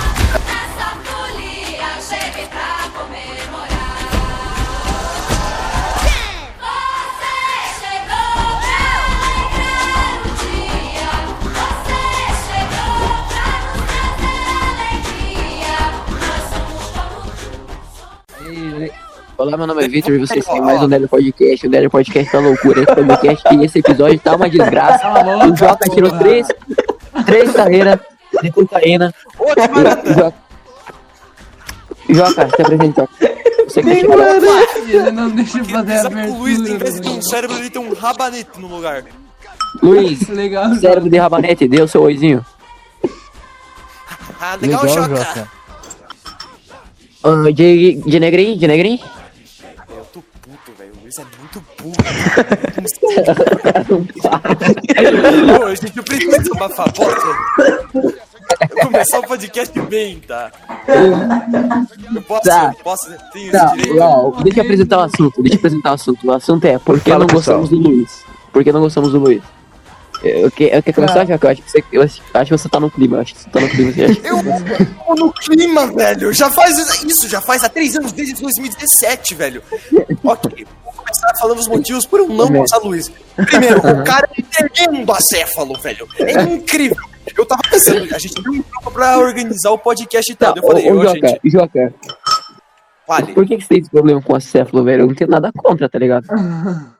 Olá, 19.56 19.66
meu 19.66 19.74
nome 19.74 19.86
é 19.86 19.88
Victor 19.88 20.14
e 20.14 20.18
vocês 20.18 20.44
têm 20.44 20.60
mais 20.60 20.82
um 20.82 20.86
Délio 20.86 21.08
Podcast. 21.08 21.66
O 21.66 21.70
Délio 21.70 21.88
Podcast 21.88 22.30
tá 22.30 22.38
loucura. 22.40 22.82
Esse 22.82 22.94
podcast 22.94 23.54
e 23.54 23.64
esse 23.64 23.78
episódio 23.78 24.20
tá 24.20 24.36
uma 24.36 24.50
desgraça. 24.50 25.02
O 25.50 25.56
Jota 25.56 25.88
tirou 25.88 26.10
três, 26.18 26.46
três 27.24 27.52
carreiras 27.54 27.98
de 28.42 28.50
cocaína. 28.52 29.14
Joca, 29.34 30.34
Joca, 32.10 32.48
se 32.54 32.62
apresenta, 32.62 33.08
Joca. 33.18 33.34
Você 33.66 33.82
que 33.82 33.94
chegou. 33.94 35.12
Não 35.14 35.30
deixa 35.30 35.58
eu 35.58 35.64
fazer 35.64 36.06
a 36.06 36.26
o 36.26 36.38
Luiz, 36.38 36.60
em 36.60 36.76
vez 36.76 36.94
de 36.96 37.00
ter 37.00 37.08
um 37.08 37.22
cérebro, 37.22 37.56
ele 37.56 37.70
tem 37.70 37.80
um 37.80 37.94
rabanete 37.94 38.60
no 38.60 38.68
lugar. 38.68 39.04
Luiz, 39.82 40.20
Legal, 40.28 40.74
cérebro 40.74 41.08
de 41.08 41.16
rabanete, 41.16 41.66
deu 41.66 41.88
seu 41.88 42.02
oizinho. 42.02 42.44
Ah, 44.38 44.58
legal, 44.60 44.84
Legal, 44.84 45.08
Joca. 45.08 45.16
Jota. 45.16 45.48
Ah, 47.24 47.50
de, 47.50 48.02
de 48.04 48.20
negrinho, 48.20 48.58
de 48.58 48.68
negrinho? 48.68 49.15
Puto, 50.46 50.72
velho. 50.78 50.92
O 50.96 51.00
Luiz 51.02 51.18
é 51.18 51.24
muito 51.40 51.60
burro. 51.82 51.96
Pô, 55.58 55.74
gente, 55.74 55.96
eu 55.96 56.04
preciso 56.04 56.54
abafar 56.54 56.88
a. 56.88 56.92
Eu 58.70 58.76
começar 58.86 59.18
o 59.18 59.22
podcast 59.26 59.80
bem, 59.82 60.20
tá? 60.20 60.52
Eu 62.14 62.22
posso, 62.22 62.42
Tá. 62.48 62.72
eu 62.76 62.84
posso, 62.84 63.12
tenho 63.32 63.50
Tá, 63.50 63.66
esse 63.66 63.76
direito. 63.76 64.00
ó, 64.02 64.30
deixa 64.42 64.60
eu 64.60 64.64
apresentar 64.64 64.98
o 64.98 65.00
assunto, 65.02 65.42
deixa 65.42 65.56
eu 65.56 65.58
apresentar 65.58 65.90
o 65.90 65.94
assunto. 65.94 66.26
O 66.26 66.32
assunto 66.32 66.64
é 66.64 66.78
por 66.78 67.00
que 67.00 67.10
não 67.10 67.26
pessoal. 67.26 67.58
gostamos 67.58 67.70
do 67.70 67.76
Luiz? 67.78 68.24
Por 68.52 68.62
que 68.62 68.70
não 68.72 68.80
gostamos 68.80 69.10
do 69.12 69.18
Luiz? 69.18 69.42
Eu, 70.22 70.50
que, 70.50 70.64
eu 70.64 70.82
quero 70.82 70.94
começar, 70.94 71.24
Joca? 71.26 71.46
Eu 71.46 71.50
acho 71.52 71.62
que 71.62 71.70
você, 71.70 71.84
eu 71.92 72.02
acho 72.02 72.22
acho 72.34 72.50
que 72.50 72.58
você 72.58 72.68
tá 72.68 72.80
no 72.80 72.90
clima, 72.90 73.16
eu 73.16 73.20
acho 73.20 73.34
que 73.34 73.40
você 73.42 73.50
tá 73.50 73.60
no 73.60 73.68
clima. 73.68 73.92
Que- 73.92 74.28
Eu 74.28 75.04
tô 75.06 75.14
no 75.14 75.32
clima, 75.32 75.86
velho. 75.92 76.32
Já 76.32 76.50
faz 76.50 76.76
isso, 77.04 77.28
já 77.28 77.40
faz 77.40 77.62
há 77.62 77.68
três 77.68 77.94
anos, 77.96 78.12
desde 78.12 78.34
2017, 78.40 79.34
velho. 79.34 79.62
Ok, 80.24 80.66
vou 80.84 80.92
começar 80.94 81.32
falando 81.38 81.58
os 81.58 81.68
motivos 81.68 82.06
por 82.06 82.20
eu 82.20 82.28
não 82.28 82.48
gostar 82.50 82.78
do 82.78 82.88
Luiz. 82.88 83.10
Primeiro, 83.46 83.78
o 83.78 84.04
cara 84.04 84.28
é 84.38 84.42
tremendo 84.42 85.12
acéfalo, 85.12 85.78
velho. 85.80 86.08
É 86.18 86.42
incrível. 86.42 86.96
Eu 87.36 87.44
tava 87.44 87.62
pensando, 87.70 88.14
a 88.14 88.18
gente 88.18 88.34
deu 88.42 88.52
um 88.52 88.62
grupo 88.62 88.90
pra 88.90 89.18
organizar 89.18 89.70
o 89.70 89.78
podcast 89.78 90.32
e 90.32 90.34
Tá, 90.34 90.46
tal. 90.52 90.56
Eu 90.56 90.62
falei, 90.66 90.90
ô, 90.90 90.96
ô, 90.98 91.02
Joca, 91.02 91.28
gente, 91.28 91.40
Joca, 91.50 91.94
fale. 93.06 93.32
por 93.34 93.44
que, 93.46 93.56
que 93.56 93.62
você 93.62 93.68
tem 93.68 93.78
esse 93.80 93.90
problema 93.90 94.22
com 94.22 94.34
acéfalo, 94.34 94.82
velho? 94.84 95.02
Eu 95.02 95.06
não 95.08 95.14
tenho 95.14 95.30
nada 95.30 95.50
contra, 95.56 95.88
tá 95.88 95.98
ligado? 95.98 96.26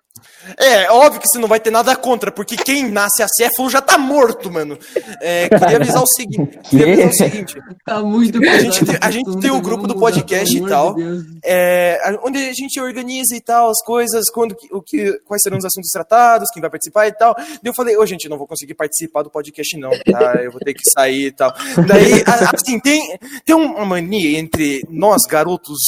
É, 0.57 0.91
óbvio 0.91 1.21
que 1.21 1.29
você 1.29 1.39
não 1.39 1.49
vai 1.49 1.61
ter 1.61 1.71
nada 1.71 1.95
contra, 1.97 2.31
porque 2.31 2.57
quem 2.57 2.91
nasce 2.91 3.23
acéfalo 3.23 3.69
já 3.71 3.81
tá 3.81 3.99
morto, 3.99 4.51
mano. 4.51 4.79
É, 5.21 5.49
queria 5.49 5.77
avisar 5.77 6.03
o 6.03 6.07
seguinte. 6.07 6.59
Queria 6.69 7.05
avisar 7.05 7.09
o 7.09 7.13
seguinte. 7.31 7.63
Tá 7.85 8.03
muito 8.03 8.39
A 8.39 8.59
gente, 8.59 8.85
tem, 8.85 8.99
a 9.01 9.11
gente 9.11 9.39
tem 9.39 9.51
o 9.51 9.61
grupo 9.61 9.87
do 9.87 9.97
podcast 9.97 10.57
e 10.57 10.69
tal, 10.69 10.97
é, 11.45 12.19
onde 12.23 12.39
a 12.39 12.53
gente 12.53 12.81
organiza 12.81 13.35
e 13.35 13.41
tal 13.41 13.71
as 13.71 13.83
coisas, 13.85 14.29
quando, 14.31 14.57
o 14.71 14.83
que, 14.83 15.19
quais 15.25 15.43
serão 15.43 15.59
os 15.59 15.65
assuntos 15.65 15.91
tratados, 15.91 16.51
quem 16.53 16.61
vai 16.61 16.71
participar 16.71 17.07
e 17.07 17.13
tal. 17.13 17.35
Daí 17.35 17.59
eu 17.65 17.75
falei, 17.75 17.97
ô 17.97 18.07
gente, 18.07 18.25
eu 18.25 18.31
não 18.31 18.39
vou 18.39 18.47
conseguir 18.47 18.75
participar 18.75 19.23
do 19.23 19.31
podcast 19.31 19.77
não, 19.79 19.91
tá? 19.91 20.35
Eu 20.43 20.51
vou 20.51 20.61
ter 20.61 20.75
que 20.75 20.89
sair 20.91 21.27
e 21.27 21.33
tal. 21.33 21.53
Daí, 21.87 22.23
assim, 22.55 22.79
tem, 22.81 23.19
tem 23.45 23.55
uma 23.55 23.85
mania 23.85 24.39
entre 24.39 24.87
nós, 24.91 25.23
garotos, 25.29 25.79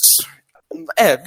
é, 0.99 1.21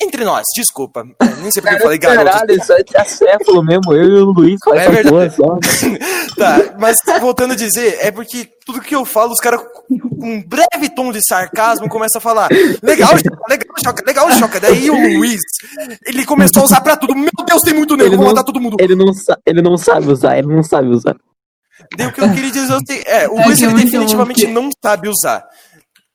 entre 0.00 0.24
nós, 0.24 0.44
desculpa, 0.56 1.04
é, 1.20 1.26
nem 1.42 1.50
sei 1.50 1.60
porque 1.60 1.74
eu 1.76 1.80
falei 1.80 1.98
garotos. 1.98 2.32
Caralho, 2.32 2.52
isso 2.52 2.72
é 2.72 3.00
acéfalo 3.00 3.62
mesmo. 3.64 3.92
Eu 3.92 4.04
e 4.04 4.20
o 4.22 4.24
Luiz 4.26 4.58
faz 4.64 4.80
É 4.80 4.88
verdade. 4.90 5.08
porra 5.08 5.30
só. 5.30 5.58
Tá, 6.38 6.76
mas 6.78 6.98
voltando 7.20 7.52
a 7.54 7.56
dizer, 7.56 7.98
é 8.00 8.12
porque 8.12 8.48
tudo 8.64 8.80
que 8.80 8.94
eu 8.94 9.04
falo, 9.04 9.32
os 9.32 9.40
caras 9.40 9.60
com 9.60 10.24
um 10.24 10.40
breve 10.46 10.88
tom 10.94 11.10
de 11.10 11.20
sarcasmo 11.26 11.88
começam 11.88 12.20
a 12.20 12.22
falar 12.22 12.48
legal, 12.80 13.08
Choca, 13.18 13.36
legal, 13.48 13.74
choca, 13.84 14.02
legal, 14.06 14.30
choca. 14.32 14.60
Daí 14.60 14.88
o 14.88 14.94
Luiz, 15.18 15.40
ele 16.06 16.24
começou 16.24 16.62
a 16.62 16.64
usar 16.66 16.80
pra 16.80 16.96
tudo. 16.96 17.16
Meu 17.16 17.28
Deus, 17.44 17.62
tem 17.62 17.74
muito 17.74 17.96
negro, 17.96 18.10
Ele 18.10 18.16
vou 18.16 18.26
não- 18.26 18.32
matar 18.32 18.44
todo 18.44 18.60
mundo. 18.60 18.76
Ele 18.78 18.94
não, 18.94 19.06
ele 19.44 19.60
não 19.62 19.76
sabe 19.76 20.06
usar, 20.12 20.38
ele 20.38 20.46
não 20.46 20.62
sabe 20.62 20.88
usar. 20.90 21.16
Daí 21.96 22.06
o 22.06 22.12
que 22.12 22.20
eu 22.20 22.32
queria 22.32 22.50
dizer 22.50 22.76
é, 23.06 23.28
o 23.28 23.38
É 23.40 23.44
Luiz 23.46 23.60
é 23.60 23.64
ele 23.64 23.72
muito 23.72 23.84
definitivamente 23.86 24.46
não 24.46 24.68
sabe 24.80 25.08
usar. 25.08 25.44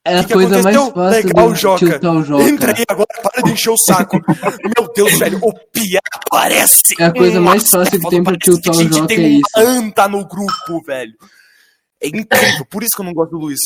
É 0.06 0.20
a 0.20 0.24
que 0.24 0.34
coisa 0.34 0.62
mais 0.62 0.76
fácil 0.76 1.28
Legal, 1.28 1.54
de 1.54 1.60
Joca. 1.62 1.78
tiltar 1.86 2.14
o 2.16 2.24
Joca. 2.24 2.44
Entra 2.44 2.74
aí 2.78 2.84
agora, 2.90 3.08
para 3.24 3.42
de 3.42 3.52
encher 3.52 3.70
o 3.70 3.78
saco. 3.78 4.20
Meu 4.78 4.92
Deus, 4.94 5.18
velho, 5.18 5.40
o 5.42 5.54
Pia 5.72 6.00
parece. 6.30 6.82
É 7.00 7.06
a 7.06 7.12
coisa 7.14 7.40
mais 7.40 7.70
fácil 7.70 7.92
que 7.92 7.96
acéfalo, 7.98 8.10
tem 8.10 8.24
pra 8.24 8.38
tiltar 8.38 8.62
que 8.62 8.70
o 8.70 8.82
a 8.82 8.84
gente 8.84 8.94
Joca, 8.96 9.08
tem 9.08 9.18
é 9.18 9.30
uma 9.30 9.38
isso. 9.38 9.44
anta 9.80 10.08
no 10.10 10.26
grupo, 10.28 10.84
velho. 10.86 11.14
É 12.02 12.08
incrível, 12.08 12.66
por 12.70 12.84
isso 12.84 12.96
que 12.96 13.02
eu 13.02 13.06
não 13.06 13.14
gosto 13.14 13.32
do 13.32 13.38
Luiz. 13.40 13.60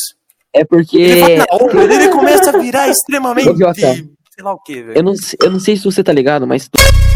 É 0.53 0.63
porque. 0.63 0.98
Ele 0.98 1.22
vai 1.22 1.38
na 1.38 1.46
onda, 1.51 1.94
ele 1.96 2.10
começa 2.10 2.50
a 2.56 2.60
virar 2.60 2.88
extremamente. 2.88 3.50
Ô. 3.50 3.74
Sei 3.74 4.44
lá 4.44 4.53
o 4.53 4.60
que, 4.60 4.84
velho. 4.84 4.96
Eu 4.98 5.03
não, 5.03 5.13
eu 5.41 5.50
não 5.50 5.60
sei 5.60 5.75
se 5.75 5.84
você 5.84 6.03
tá 6.03 6.13
ligado, 6.13 6.46
mas 6.46 6.70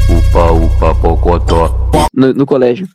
Upa, 0.09 0.51
upa, 0.51 0.95
pocotó. 0.95 1.89
no, 2.11 2.33
no 2.33 2.45
colégio. 2.47 2.87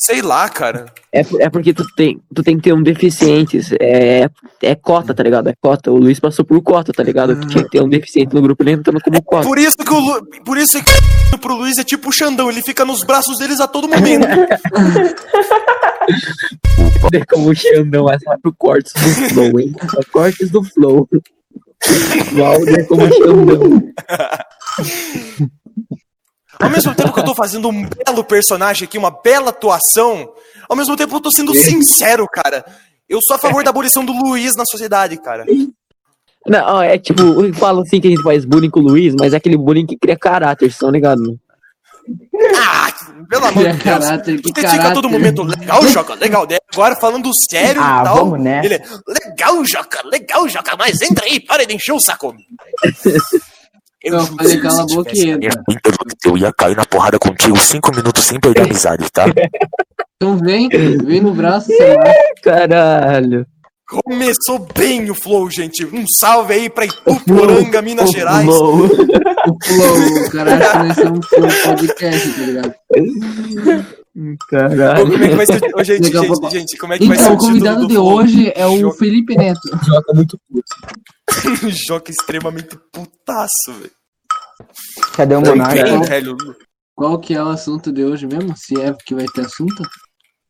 Sei 0.00 0.22
lá, 0.22 0.48
cara. 0.48 0.86
É, 1.12 1.20
é 1.40 1.50
porque 1.50 1.74
tu 1.74 1.84
tem, 1.94 2.18
tu 2.34 2.42
tem 2.42 2.56
que 2.56 2.62
ter 2.62 2.72
um 2.72 2.82
deficiente. 2.82 3.60
É, 3.78 4.30
é 4.62 4.74
cota, 4.74 5.12
tá 5.12 5.22
ligado? 5.22 5.50
É 5.50 5.54
cota. 5.60 5.92
O 5.92 5.96
Luiz 5.98 6.18
passou 6.18 6.42
por 6.42 6.62
cota, 6.62 6.90
tá 6.90 7.02
ligado? 7.02 7.38
Tu 7.38 7.46
tinha 7.48 7.64
que 7.64 7.70
ter 7.70 7.82
um 7.82 7.88
deficiente 7.88 8.34
no 8.34 8.40
grupo, 8.40 8.62
ele 8.62 8.72
entrando 8.72 8.98
como 9.02 9.22
cota. 9.22 9.46
Por 9.46 9.58
isso 9.58 9.76
que 9.76 9.92
o 9.92 10.00
Lu... 10.00 10.26
Por 10.42 10.56
isso 10.56 10.82
que 10.82 11.38
pro 11.38 11.54
Luiz 11.54 11.76
é 11.76 11.84
tipo 11.84 12.08
o 12.08 12.12
Xandão, 12.12 12.48
ele 12.48 12.62
fica 12.62 12.82
nos 12.82 13.04
braços 13.04 13.36
deles 13.36 13.60
a 13.60 13.68
todo 13.68 13.86
momento. 13.88 14.26
É 17.12 17.24
como 17.24 17.50
o 17.50 17.54
Xandão, 17.54 18.04
mas 18.04 18.22
vai 18.24 18.36
pro 18.38 18.52
cortes 18.52 18.92
do 18.92 19.28
flow, 19.28 19.60
hein? 19.60 19.74
É 19.98 20.04
cortes 20.10 20.50
do 20.50 20.64
flow. 20.64 21.08
É 22.72 22.82
como 22.84 23.04
o 23.04 23.12
Xandão. 23.12 23.92
Ao 26.60 26.70
mesmo 26.70 26.94
tempo 26.94 27.12
que 27.12 27.20
eu 27.20 27.24
tô 27.24 27.34
fazendo 27.34 27.68
um 27.68 27.84
belo 27.88 28.22
personagem 28.24 28.84
aqui, 28.86 28.98
uma 28.98 29.10
bela 29.10 29.50
atuação, 29.50 30.30
ao 30.68 30.76
mesmo 30.76 30.96
tempo 30.96 31.16
eu 31.16 31.20
tô 31.20 31.30
sendo 31.30 31.54
sincero, 31.54 32.26
cara. 32.26 32.64
Eu 33.08 33.20
sou 33.22 33.36
a 33.36 33.38
favor 33.38 33.64
da 33.64 33.70
abolição 33.70 34.04
do 34.04 34.12
Luiz 34.12 34.54
na 34.56 34.64
sociedade, 34.64 35.16
cara. 35.16 35.44
Não, 36.46 36.76
ó, 36.76 36.82
é 36.82 36.98
tipo, 36.98 37.22
eu 37.22 37.52
falo 37.54 37.80
assim 37.82 38.00
que 38.00 38.06
a 38.08 38.10
gente 38.10 38.22
faz 38.22 38.44
bullying 38.44 38.70
com 38.70 38.80
o 38.80 38.84
Luiz, 38.84 39.14
mas 39.18 39.32
é 39.32 39.36
aquele 39.36 39.56
bullying 39.56 39.86
que 39.86 39.96
cria 39.98 40.16
caráter, 40.16 40.66
estão 40.68 40.90
ligados? 40.90 41.26
né? 41.26 41.34
Ah, 42.56 42.92
pelo 43.28 43.44
amor 43.46 43.64
de 43.64 43.72
Deus. 43.72 43.82
caráter, 43.82 44.36
que 44.40 44.48
Você 44.48 44.54
fica 44.54 44.60
a 44.68 44.76
caráter. 44.76 44.94
todo 44.94 45.08
momento 45.10 45.42
legal, 45.42 45.86
Joca, 45.88 46.14
legal. 46.14 46.46
Daí 46.46 46.58
Agora 46.72 46.94
falando 46.96 47.30
sério 47.50 47.80
Ah, 47.82 48.00
e 48.00 48.04
tal. 48.04 48.16
vamos 48.16 48.40
nessa. 48.40 48.66
Ele 48.66 48.74
é 48.76 48.82
legal, 49.06 49.64
Joca, 49.64 50.00
legal, 50.06 50.48
Joca, 50.48 50.76
mas 50.76 51.00
entra 51.02 51.24
aí, 51.26 51.40
para 51.40 51.66
de 51.66 51.74
encher 51.74 51.92
o 51.92 52.00
saco. 52.00 52.34
Eu 54.02 54.20
falei, 54.26 54.60
cala 54.60 54.82
a 54.82 54.86
boca 54.86 55.10
e 55.14 55.30
entra. 55.30 55.62
Eu 56.24 56.38
ia 56.38 56.52
cair 56.52 56.76
na 56.76 56.84
porrada 56.84 57.18
contigo 57.18 57.58
cinco 57.58 57.94
minutos 57.94 58.24
sem 58.24 58.40
perder 58.40 58.62
a 58.62 58.64
amizade, 58.64 59.10
tá? 59.10 59.26
Então 60.22 60.36
vem, 60.36 60.68
vem 60.68 61.18
no 61.22 61.32
braço, 61.32 61.68
sei 61.68 61.94
lá. 61.94 62.04
Caralho. 62.42 63.46
Começou 63.88 64.68
bem 64.76 65.10
o 65.10 65.14
flow, 65.14 65.50
gente. 65.50 65.82
Um 65.86 66.04
salve 66.20 66.52
aí 66.52 66.68
pra 66.68 66.84
Ituporanga, 66.84 67.80
Minas 67.80 68.10
Gerais. 68.10 68.44
Flow. 68.44 68.86
O 69.48 69.56
flow, 69.64 70.26
o 70.26 70.30
cara 70.30 70.54
acha 70.54 70.70
que 70.70 70.86
nós 70.86 70.96
somos 70.98 71.26
flow 71.26 71.48
podcast, 71.64 72.32
tá 72.34 72.40
ligado? 72.42 72.74
Ô, 74.14 74.36
Caralho. 74.50 75.10
como 75.10 75.24
é 75.24 75.28
que 75.28 75.34
vai 75.34 75.46
ser... 75.46 75.74
Ô, 75.74 75.82
gente, 75.82 76.12
gente, 76.12 76.50
gente, 76.50 76.76
como 76.76 76.92
é 76.92 76.98
que 76.98 77.08
vai 77.08 77.16
ser 77.16 77.22
Então, 77.22 77.32
o 77.32 77.36
o 77.36 77.38
título 77.38 77.52
convidado 77.52 77.80
do 77.80 77.86
de 77.88 77.94
flow? 77.94 78.12
hoje 78.16 78.52
é 78.54 78.66
o. 78.66 78.92
Felipe 78.92 79.34
Neto. 79.34 79.60
Joga 79.86 80.12
muito 80.14 80.38
puto. 80.46 80.64
Joca 81.86 82.10
extremamente 82.10 82.76
putaço, 82.92 83.72
velho. 83.78 83.90
Cadê 85.16 85.34
o 85.36 85.40
Bem, 85.40 85.50
Monarca? 85.52 85.98
velho. 86.08 86.36
Qual 86.94 87.18
que 87.18 87.34
é 87.34 87.42
o 87.42 87.48
assunto 87.48 87.92
de 87.92 88.04
hoje 88.04 88.26
mesmo? 88.26 88.54
Se 88.56 88.80
é 88.80 88.94
que 89.06 89.14
vai 89.14 89.24
ter 89.26 89.42
assunto? 89.42 89.82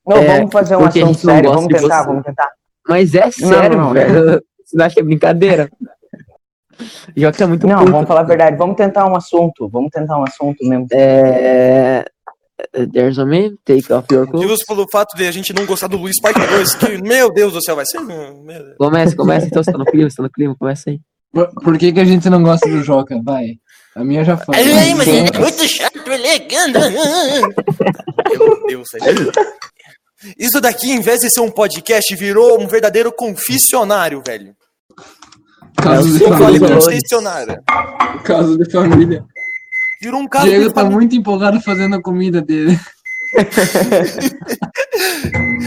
Não, 0.07 0.17
É, 0.17 0.39
vamos 0.39 0.53
fazer 0.53 0.77
um 0.77 0.85
assunto 0.85 1.05
não 1.07 1.15
sério. 1.15 1.53
Vamos 1.53 1.69
tentar, 1.69 1.99
você. 2.01 2.07
vamos 2.09 2.25
tentar. 2.25 2.51
Mas 2.89 3.15
é 3.15 3.31
sério, 3.31 3.77
não, 3.79 3.93
velho. 3.93 4.43
Você 4.65 4.77
não 4.77 4.85
acha 4.85 4.95
que 4.95 5.01
é 5.01 5.05
brincadeira? 5.05 5.71
Joga 7.17 7.37
tá 7.37 7.47
muito 7.47 7.67
Não, 7.67 7.79
puto. 7.81 7.93
vamos 7.93 8.09
falar 8.09 8.21
a 8.21 8.25
verdade. 8.25 8.57
Vamos 8.57 8.77
tentar 8.77 9.07
um 9.07 9.15
assunto. 9.15 9.69
Vamos 9.69 9.91
tentar 9.91 10.19
um 10.19 10.25
assunto 10.25 10.67
mesmo. 10.67 10.87
É... 10.93 12.05
There's 12.93 13.19
a 13.19 13.25
man, 13.25 13.57
take 13.65 13.93
off 13.93 14.07
your 14.13 14.27
clothes. 14.27 14.65
Pelo 14.65 14.87
fato 14.91 15.17
de 15.17 15.27
a 15.27 15.33
gente 15.33 15.53
não 15.53 15.67
gostar 15.67 15.89
do 15.89 15.97
Luiz 15.97 16.21
Parte 16.21 16.41
2, 16.41 16.75
que, 16.75 17.03
meu 17.03 17.33
Deus 17.33 17.53
do 17.53 17.63
céu, 17.63 17.77
vai 17.77 17.85
ser. 17.87 17.99
Começa, 18.79 19.17
começa 19.17 19.47
então, 19.47 19.63
você 19.63 19.73
tá 19.73 19.79
no 19.79 19.85
clima, 19.85 20.11
você 20.11 20.17
tá 20.17 20.23
no 20.23 20.31
clima, 20.31 20.57
começa 20.59 20.91
aí. 20.91 21.01
Por, 21.33 21.49
por 21.63 21.79
que, 21.79 21.93
que 21.93 22.01
a 22.01 22.05
gente 22.05 22.29
não 22.29 22.43
gosta 22.43 22.69
do 22.69 22.83
Joca? 22.83 23.21
Vai. 23.23 23.59
A 23.95 24.05
minha 24.05 24.25
já 24.25 24.37
foi. 24.37 24.57
Ai, 24.57 24.95
mas 24.95 25.09
ele 25.09 25.29
é 25.29 25.39
muito 25.39 25.69
chato, 25.69 26.11
ele 26.11 26.27
é 26.27 26.39
ganda. 26.39 26.91
Meu 26.91 28.67
Deus, 28.67 28.89
velho. 28.93 29.33
Isso 30.39 30.61
daqui, 30.61 30.91
em 30.91 31.01
vez 31.01 31.21
de 31.21 31.31
ser 31.31 31.41
um 31.41 31.51
podcast, 31.51 32.15
virou 32.15 32.61
um 32.61 32.67
verdadeiro 32.67 33.13
confessionário, 33.13 34.23
velho. 34.25 34.55
Caso 35.77 36.19
de 36.19 36.25
família. 36.25 36.69
Confessionário. 36.69 37.63
Caso 38.25 38.59
de 38.59 38.71
família. 38.71 39.25
Virou 40.01 40.21
um 40.21 40.29
caso 40.29 40.47
Diego 40.47 40.73
tá 40.73 40.85
muito 40.85 41.15
empolgado 41.15 41.61
fazendo 41.61 41.97
a 41.97 42.03
comida 42.03 42.41
dele. 42.41 42.79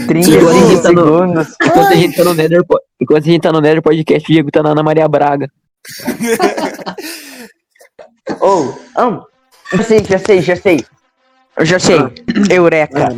30 0.06 0.30
Enquanto 0.30 0.50
a 0.50 0.68
gente 0.68 0.82
tá 0.82 0.92
no- 0.92 1.04
segundos. 1.04 1.48
Enquanto 1.62 1.86
a 1.86 1.94
gente 1.94 2.16
tá 2.16 2.24
no 2.24 2.34
Nether, 2.34 2.64
po- 2.64 2.80
enquanto 3.00 3.22
a 3.22 3.26
gente 3.26 3.42
tá 3.42 3.52
no 3.52 3.60
Nether 3.60 3.82
Podcast, 3.82 4.28
o 4.28 4.32
Diego 4.32 4.50
tá 4.50 4.62
na 4.62 4.70
Ana 4.70 4.82
Maria 4.82 5.08
Braga. 5.08 5.48
Ou, 8.40 8.78
oh, 8.96 9.76
já 9.76 9.82
sei, 9.82 10.04
já 10.04 10.18
sei, 10.18 10.42
já 10.42 10.56
sei. 10.56 10.84
Eu 11.56 11.64
já 11.64 11.78
sei. 11.78 11.98
Eureka. 12.50 13.08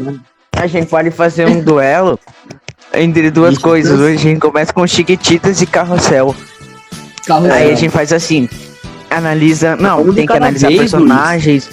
A 0.52 0.66
gente 0.66 0.88
pode 0.88 1.10
fazer 1.10 1.46
um 1.46 1.60
duelo 1.62 2.18
entre 2.92 3.30
duas 3.30 3.56
coisas. 3.58 3.98
Hoje 3.98 4.14
a 4.14 4.18
gente 4.18 4.40
começa 4.40 4.72
com 4.72 4.86
Chiquititas 4.86 5.60
e 5.62 5.66
Carrossel. 5.66 6.34
Carro 7.26 7.50
Aí 7.52 7.72
a 7.72 7.74
gente 7.74 7.90
faz 7.90 8.12
assim, 8.12 8.48
analisa, 9.10 9.76
não, 9.76 10.02
Um 10.02 10.14
tem 10.14 10.26
que 10.26 10.32
analisar 10.32 10.68
vez, 10.68 10.80
personagens, 10.80 11.68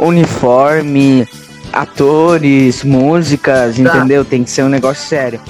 uniforme, 0.00 1.26
atores, 1.72 2.82
músicas, 2.84 3.78
entendeu? 3.78 4.24
Tem 4.24 4.44
que 4.44 4.50
ser 4.50 4.62
um 4.62 4.68
negócio 4.68 5.06
sério. 5.06 5.40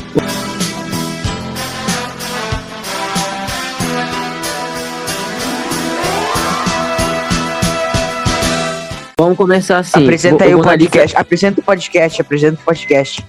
Vamos 9.18 9.36
começar 9.36 9.78
assim. 9.78 10.02
apresenta 10.02 10.44
Vou- 10.44 10.46
aí 10.46 10.54
o 10.54 10.62
podcast, 10.62 11.16
apresenta 11.16 11.60
o 11.60 11.64
podcast, 11.64 12.20
apresenta 12.20 12.60
o 12.60 12.64
podcast. 12.64 13.24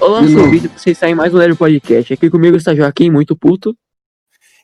Eu 0.00 0.14
um 0.14 0.22
novo. 0.28 0.50
vídeo 0.50 0.70
pra 0.70 0.78
vocês 0.78 0.96
saírem 0.96 1.16
mais 1.16 1.32
no 1.32 1.38
Nether 1.38 1.56
Podcast. 1.56 2.12
Aqui 2.12 2.30
comigo 2.30 2.56
está 2.56 2.74
Joaquim, 2.74 3.10
muito 3.10 3.34
puto. 3.34 3.74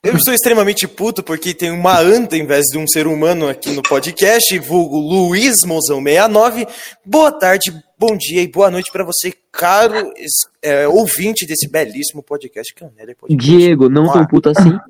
Eu 0.04 0.16
estou 0.16 0.34
extremamente 0.34 0.86
puto 0.86 1.22
porque 1.22 1.54
tem 1.54 1.70
uma 1.70 1.98
anta 1.98 2.36
em 2.36 2.44
vez 2.44 2.66
de 2.66 2.76
um 2.76 2.86
ser 2.86 3.06
humano 3.06 3.48
aqui 3.48 3.70
no 3.72 3.80
podcast, 3.82 4.58
vulgo 4.58 4.98
Luiz 4.98 5.64
Mozão69. 5.64 6.68
Boa 7.02 7.32
tarde, 7.32 7.72
bom 7.98 8.14
dia 8.14 8.42
e 8.42 8.46
boa 8.46 8.70
noite 8.70 8.92
para 8.92 9.02
você, 9.02 9.32
caro 9.50 10.12
é, 10.60 10.86
ouvinte 10.86 11.46
desse 11.46 11.66
belíssimo 11.70 12.22
podcast 12.22 12.74
que 12.74 12.84
é 12.84 12.86
o 12.86 12.90
Nether 12.90 13.16
Podcast. 13.16 13.50
Diego, 13.50 13.88
não 13.88 14.12
tão 14.12 14.26
puto 14.26 14.50
assim. 14.50 14.78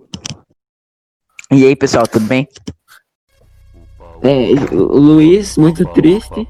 E 1.53 1.64
aí, 1.64 1.77
pessoal, 1.77 2.05
tudo 2.09 2.27
bem? 2.27 2.48
É, 4.25 4.75
o 4.75 4.99
Luiz, 4.99 5.59
muito 5.59 5.85
triste. 5.93 6.49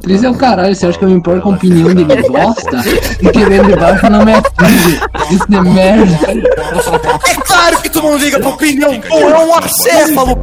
Triste 0.00 0.26
é 0.26 0.30
o 0.30 0.36
caralho, 0.36 0.76
você 0.76 0.86
acha 0.86 0.96
que 0.96 1.04
eu 1.04 1.08
me 1.08 1.16
importo 1.16 1.42
com 1.42 1.50
a 1.50 1.56
opinião 1.56 1.92
dele 1.92 2.22
bosta? 2.28 2.78
E 3.20 3.28
querendo 3.32 3.66
de 3.66 3.74
baixo 3.74 4.08
não 4.08 4.24
me 4.24 4.32
atende. 4.32 5.00
Isso 5.34 5.44
de 5.48 5.60
merda. 5.60 6.18
É 7.28 7.34
claro 7.34 7.82
que 7.82 7.90
tu 7.90 8.00
não 8.00 8.16
liga 8.16 8.38
pra 8.38 8.50
opinião, 8.50 9.00
pô, 9.00 9.18
é 9.18 9.44
um 9.44 9.54
acéfalo. 9.54 10.38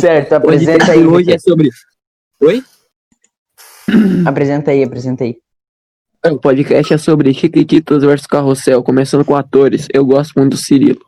Certo, 0.00 0.32
apresenta 0.32 0.90
aí. 0.90 1.06
hoje 1.06 1.32
é 1.32 1.38
sobre. 1.38 1.70
Oi? 2.42 2.64
Apresenta 4.26 4.72
aí, 4.72 4.82
apresenta 4.82 5.22
aí. 5.22 5.36
O 6.24 6.38
podcast 6.38 6.94
é 6.94 6.98
sobre 6.98 7.32
Chiquititas 7.32 8.02
versus 8.02 8.26
Carrossel, 8.26 8.82
começando 8.82 9.24
com 9.24 9.36
atores. 9.36 9.86
Eu 9.92 10.04
gosto 10.04 10.32
muito 10.36 10.52
do 10.52 10.56
Cirilo. 10.56 11.04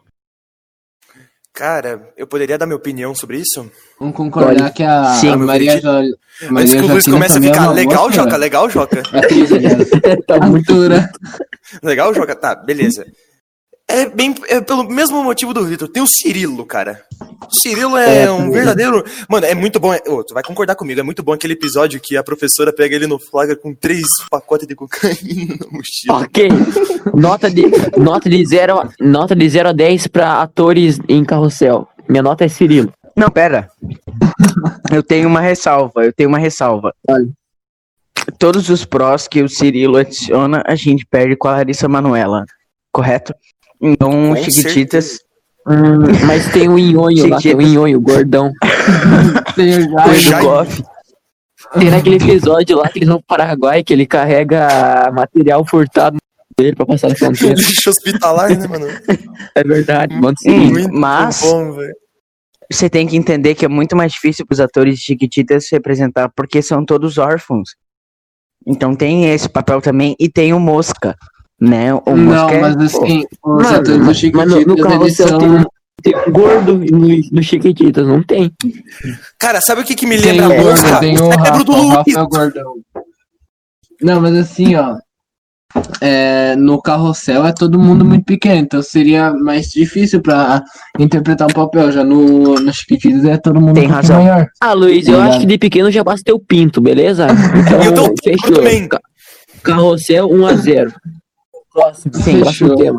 Cara, 1.52 2.12
eu 2.16 2.26
poderia 2.26 2.56
dar 2.56 2.66
minha 2.66 2.76
opinião 2.76 3.12
sobre 3.16 3.38
isso? 3.38 3.68
Vamos 3.98 4.14
concordar 4.14 4.72
que 4.72 4.84
a, 4.84 5.14
Sim, 5.14 5.30
a 5.30 5.36
Maria, 5.36 5.80
jo... 5.80 5.88
Maria 6.52 6.76
que 6.76 6.84
o 6.84 6.86
Luiz 6.86 7.04
comece 7.04 7.36
a 7.36 7.40
é 7.40 7.42
ficar 7.42 7.70
legal, 7.72 8.04
bosta 8.04 8.22
Joca, 8.22 8.36
legal, 8.36 8.70
Joca. 8.70 9.02
aliás. 9.12 9.90
tá 10.24 10.38
muito. 10.46 10.72
Legal, 11.82 12.14
Joca? 12.14 12.36
Tá, 12.36 12.54
beleza. 12.54 13.04
É 13.90 14.06
bem 14.06 14.34
é 14.48 14.60
pelo 14.60 14.84
mesmo 14.84 15.24
motivo 15.24 15.54
do 15.54 15.64
Vitor. 15.64 15.88
Tem 15.88 16.02
o 16.02 16.06
Cirilo, 16.06 16.66
cara. 16.66 17.02
O 17.20 17.54
Cirilo 17.54 17.96
é, 17.96 18.24
É, 18.24 18.30
um 18.30 18.50
verdadeiro. 18.50 19.02
Mano, 19.28 19.46
é 19.46 19.54
muito 19.54 19.80
bom. 19.80 19.94
Ô, 20.06 20.22
tu 20.22 20.34
vai 20.34 20.42
concordar 20.42 20.74
comigo. 20.74 21.00
É 21.00 21.02
muito 21.02 21.22
bom 21.22 21.32
aquele 21.32 21.54
episódio 21.54 21.98
que 21.98 22.14
a 22.14 22.22
professora 22.22 22.70
pega 22.70 22.94
ele 22.94 23.06
no 23.06 23.18
flagra 23.18 23.56
com 23.56 23.74
três 23.74 24.06
pacotes 24.30 24.68
de 24.68 24.74
cocaína 24.74 25.56
na 25.60 25.66
mochila. 25.70 26.18
Ok. 26.22 26.48
Nota 27.14 27.50
de, 27.50 27.62
nota 27.96 28.28
de 28.28 28.44
0 28.44 28.90
nota 29.00 29.34
de 29.34 29.48
0 29.48 29.70
a 29.70 29.72
10 29.72 30.06
pra 30.08 30.42
atores 30.42 30.98
em 31.08 31.24
Carrossel. 31.24 31.88
Minha 32.06 32.22
nota 32.22 32.44
é 32.44 32.48
Cirilo. 32.48 32.92
Não, 33.16 33.30
pera. 33.30 33.70
Eu 34.92 35.02
tenho 35.02 35.28
uma 35.28 35.40
ressalva, 35.40 36.04
eu 36.04 36.12
tenho 36.12 36.28
uma 36.28 36.38
ressalva. 36.38 36.92
Olha. 37.08 37.28
Todos 38.38 38.68
os 38.68 38.84
prós 38.84 39.26
que 39.26 39.42
o 39.42 39.48
Cirilo 39.48 39.96
adiciona, 39.96 40.62
a 40.66 40.74
gente 40.74 41.06
perde 41.06 41.34
com 41.36 41.48
a 41.48 41.52
Larissa 41.52 41.88
Manuela, 41.88 42.44
correto? 42.92 43.32
Então, 43.80 44.10
Com 44.10 44.36
Chiquititas. 44.36 45.20
Hum, 45.66 46.26
mas 46.26 46.50
tem 46.50 46.68
o 46.68 46.78
Inhonho 46.78 47.28
lá, 47.28 47.38
tem 47.38 47.54
o 47.54 47.60
Inhonho, 47.60 47.98
o 47.98 48.00
gordão. 48.00 48.52
Tem 49.54 49.86
o 49.86 50.14
Jaime. 50.14 50.46
Goff. 50.46 50.82
Tem 51.78 51.90
naquele 51.90 52.16
episódio 52.16 52.78
lá 52.78 52.88
que 52.88 53.00
eles 53.00 53.08
vão 53.08 53.18
pro 53.18 53.26
Paraguai, 53.26 53.82
que 53.82 53.92
ele 53.92 54.06
carrega 54.06 55.10
material 55.12 55.66
furtado 55.66 56.16
dele 56.56 56.74
pra 56.74 56.86
passar 56.86 57.08
na 57.08 57.16
fronteira. 57.16 57.54
Lixo 57.58 57.90
hospitalar, 57.90 58.56
né, 58.56 58.66
mano? 58.66 58.86
É 59.54 59.62
verdade, 59.62 60.14
mano. 60.14 60.36
Hum, 60.46 60.70
Muito 60.70 60.94
mas, 60.94 61.42
bom, 61.42 61.76
você 62.70 62.88
tem 62.88 63.06
que 63.06 63.16
entender 63.16 63.54
que 63.54 63.64
é 63.64 63.68
muito 63.68 63.96
mais 63.96 64.12
difícil 64.12 64.46
pros 64.46 64.60
atores 64.60 64.98
de 64.98 65.04
Chiquititas 65.04 65.66
se 65.66 65.74
representar, 65.74 66.30
porque 66.34 66.62
são 66.62 66.84
todos 66.84 67.18
órfãos. 67.18 67.70
Então 68.66 68.94
tem 68.94 69.30
esse 69.30 69.48
papel 69.48 69.80
também, 69.80 70.14
e 70.18 70.28
tem 70.28 70.52
o 70.52 70.60
Mosca, 70.60 71.16
né? 71.60 71.92
O 71.94 72.02
Não, 72.16 72.48
é- 72.48 72.60
mas 72.60 72.76
assim, 72.76 73.24
os 73.44 73.62
Mano, 73.64 73.76
atores 73.76 73.98
do 73.98 74.04
mas 74.04 74.04
no, 74.04 74.06
no 74.08 74.14
Chiquititas, 74.14 74.66
eles 74.66 74.82
carrossel 74.82 75.28
são... 75.28 75.38
tem 75.38 75.50
um, 75.50 75.64
tem 76.02 76.14
um 76.16 76.30
gordo 76.32 76.74
no, 76.78 77.08
no 77.32 77.42
Chiquititas, 77.42 78.06
não 78.06 78.22
tem? 78.22 78.52
Cara, 79.38 79.60
sabe 79.60 79.80
o 79.82 79.84
que, 79.84 79.94
que 79.94 80.06
me 80.06 80.20
Tem 80.20 80.32
lembra 80.40 80.48
o 80.48 80.52
a 80.52 80.62
Gordo, 80.62 80.70
mosca? 80.82 81.00
tem 81.00 81.18
o 81.18 81.24
O 81.24 81.30
Rafa, 81.30 81.64
do 81.64 81.72
o 81.72 81.88
Rafa 81.88 82.10
é 82.10 82.22
o 82.22 82.28
gordão. 82.28 82.74
Não, 84.00 84.20
mas 84.20 84.36
assim, 84.36 84.76
ó. 84.76 84.96
é, 86.00 86.54
no 86.56 86.80
carrossel 86.80 87.44
é 87.44 87.52
todo 87.52 87.78
mundo 87.78 88.04
muito 88.04 88.24
pequeno, 88.24 88.56
então 88.60 88.80
seria 88.80 89.32
mais 89.32 89.70
difícil 89.70 90.22
pra 90.22 90.62
interpretar 90.98 91.48
um 91.48 91.52
papel. 91.52 91.90
Já 91.90 92.04
no, 92.04 92.54
no 92.54 92.72
Chiquititas 92.72 93.24
é 93.24 93.36
todo 93.36 93.60
mundo 93.60 93.74
Tem 93.74 93.88
um 93.88 93.90
razão. 93.90 94.22
maior. 94.22 94.46
Ah, 94.60 94.72
Luiz, 94.72 95.08
eu 95.08 95.20
acho 95.20 95.40
que 95.40 95.46
de 95.46 95.58
pequeno 95.58 95.90
já 95.90 96.04
basta 96.04 96.22
ter 96.24 96.32
o 96.32 96.38
pinto, 96.38 96.80
beleza? 96.80 97.26
Então, 97.58 97.82
Eu 97.82 97.94
tô- 97.94 98.14
fechou. 98.22 98.52
também. 98.54 98.86
Ca- 98.88 99.00
Carrossel 99.64 100.28
1x0. 100.28 100.92
Próximo, 101.78 102.14
Sim. 102.14 102.40
próximo 102.40 102.76
tema. 102.76 102.98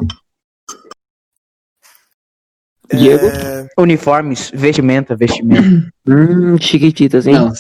Diego? 2.94 3.28
É, 3.28 3.68
uniformes, 3.78 4.52
vestimenta, 4.54 5.15
vestimenta. 5.15 5.89
Hum, 6.08 6.58
Chiquititas, 6.60 7.28
hein? 7.28 7.36
Não. 7.36 7.54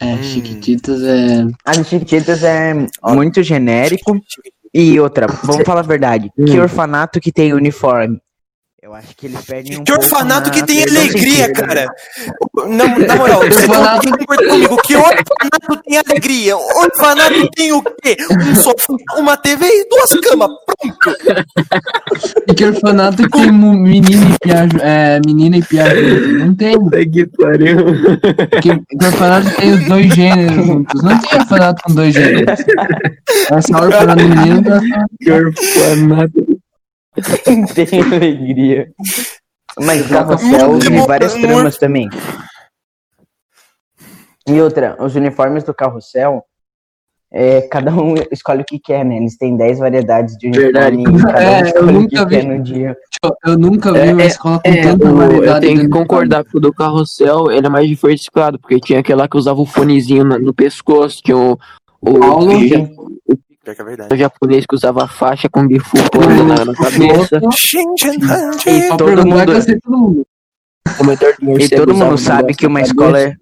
É, 0.00 0.14
Hum. 0.14 0.22
Chiquititas 0.22 1.02
é. 1.02 1.46
As 1.66 1.76
de 1.76 1.84
Chiquititas 1.84 2.42
é 2.42 2.72
muito 3.04 3.42
genérico. 3.42 4.18
E 4.72 4.98
outra, 4.98 5.26
vamos 5.44 5.64
falar 5.66 5.80
a 5.80 5.82
verdade. 5.82 6.30
Que 6.34 6.58
Hum. 6.58 6.62
orfanato 6.62 7.20
que 7.20 7.30
tem 7.30 7.52
uniforme? 7.52 8.18
Eu 8.82 8.92
acho 8.94 9.14
que 9.16 9.26
eles 9.26 9.40
perdem 9.44 9.78
um 9.78 9.84
Que 9.84 9.92
orfanato 9.92 10.48
na 10.48 10.54
que 10.56 10.66
tem 10.66 10.82
questão 10.82 11.02
alegria, 11.02 11.46
sentido. 11.46 11.66
cara. 11.68 11.86
Não, 12.66 12.98
na 12.98 13.14
moral, 13.14 13.40
você 13.46 14.00
tem 14.00 14.10
que 14.12 14.18
concordar 14.18 14.48
comigo. 14.48 14.76
Que 14.78 14.96
orfanato 14.96 15.82
tem 15.86 15.98
alegria? 15.98 16.56
Orfanato 16.56 17.50
tem 17.54 17.72
o 17.72 17.80
quê? 17.80 18.16
Um 18.28 18.54
sofá, 18.56 18.94
uma 19.16 19.36
TV 19.36 19.64
e 19.66 19.88
duas 19.88 20.10
camas. 20.20 20.48
Pronto. 21.00 21.44
E 22.48 22.54
que 22.54 22.64
orfanato 22.64 23.22
que 23.22 23.28
tem 23.30 23.52
menina 23.52 24.34
e 24.34 24.38
piajo, 24.40 24.76
é, 24.80 25.20
menina 25.24 25.56
e 25.58 25.62
piajo. 25.62 26.38
Não 26.38 26.54
tem. 26.56 26.76
Que 27.08 27.26
pariu. 27.26 27.76
Que, 28.60 28.78
que 28.98 29.06
orfanato 29.06 29.56
tem 29.60 29.74
os 29.74 29.84
dois 29.86 30.12
gêneros 30.12 30.66
juntos. 30.66 31.02
Não 31.04 31.18
tem 31.20 31.38
orfanato 31.38 31.82
com 31.84 31.94
dois 31.94 32.12
gêneros. 32.12 32.58
É 33.48 33.60
só 33.60 33.78
orfanato 33.84 34.24
menino 34.24 34.60
e 34.66 34.72
orfanato 34.72 35.08
Que 35.20 35.30
orfanato. 35.30 36.51
tem 37.74 38.02
alegria. 38.02 38.90
Mas 39.80 40.04
o 40.06 40.08
carrossel 40.08 40.78
tem 40.78 41.06
várias 41.06 41.34
muito- 41.34 41.46
tramas 41.48 41.78
também. 41.78 42.08
E 44.46 44.60
outra, 44.60 44.96
os 45.02 45.14
uniformes 45.14 45.62
do 45.64 45.72
carrossel, 45.72 46.42
é, 47.32 47.62
cada 47.62 47.92
um 47.94 48.14
escolhe 48.30 48.62
o 48.62 48.64
que 48.64 48.78
quer, 48.78 49.04
né? 49.04 49.16
Eles 49.16 49.38
têm 49.38 49.56
10 49.56 49.78
variedades 49.78 50.36
de 50.36 50.48
uniforme. 50.48 50.72
Cada 50.72 51.40
É, 51.70 51.78
eu 51.78 51.84
o 51.84 51.92
nunca 51.92 52.26
que 52.26 52.36
vi. 52.36 52.46
no 52.46 52.62
dia. 52.62 52.96
Eu 53.46 53.56
nunca 53.56 53.92
vi 53.92 53.98
É, 54.00 54.12
uma 54.12 54.24
escola 54.24 54.60
com 54.62 54.68
É, 54.70 54.82
tanta 54.82 55.08
o- 55.10 55.16
variedade. 55.16 55.66
eu 55.66 55.74
tenho 55.74 55.80
que 55.82 55.88
concordar 55.88 56.44
que 56.44 56.56
o 56.56 56.60
do 56.60 56.72
carrossel 56.72 57.50
ele 57.52 57.66
é 57.66 57.70
mais 57.70 57.88
diversificado, 57.88 58.58
porque 58.58 58.80
tinha 58.80 58.98
aquele 59.00 59.18
lá 59.20 59.28
que 59.28 59.36
usava 59.38 59.60
o 59.60 59.66
fonezinho 59.66 60.24
na- 60.24 60.38
no 60.38 60.52
pescoço, 60.52 61.22
tinha 61.24 61.36
o, 61.38 61.56
o, 62.00 62.10
o 62.10 62.66
ja- 62.66 62.88
Pior 63.64 63.74
que 63.74 63.80
é 63.80 63.84
o 63.84 63.86
verdade. 63.86 64.16
japonês 64.18 64.64
que 64.68 64.74
usava 64.74 65.04
a 65.04 65.08
faixa 65.08 65.48
com 65.48 65.66
bifu 65.66 65.96
pulando 66.10 66.44
na, 66.44 66.64
na 66.64 66.74
cabeça. 66.74 67.40
E 68.66 68.88
Só 68.88 68.96
todo 68.96 69.26
mundo. 69.26 69.52
O 71.42 71.58
e 71.58 71.68
todo 71.68 71.94
mundo 71.94 72.18
sabe 72.18 72.54
que 72.54 72.66
uma 72.66 72.80
escola 72.80 73.20
é. 73.20 73.36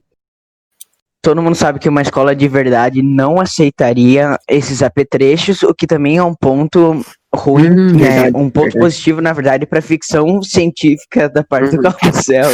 Todo 1.23 1.43
mundo 1.43 1.55
sabe 1.55 1.79
que 1.79 1.89
uma 1.89 2.01
escola 2.01 2.35
de 2.35 2.49
verdade 2.49 3.03
não 3.03 3.39
aceitaria 3.41 4.39
esses 4.49 4.83
apetrechos, 4.83 5.63
o 5.63 5.75
que 5.75 5.87
também 5.87 6.17
é 6.17 6.23
um 6.23 6.35
ponto 6.35 7.05
ruim, 7.35 7.71
Hum, 7.71 7.93
né? 7.97 8.09
verdade, 8.23 8.37
um 8.37 8.49
ponto 8.49 8.65
verdade. 8.65 8.79
positivo, 8.79 9.21
na 9.21 9.33
verdade, 9.35 9.67
para 9.67 9.83
ficção 9.83 10.43
científica 10.43 11.29
da 11.29 11.45
parte 11.45 11.77
do 11.77 11.85
Uhum. 11.87 11.93
carrossel. 11.93 12.51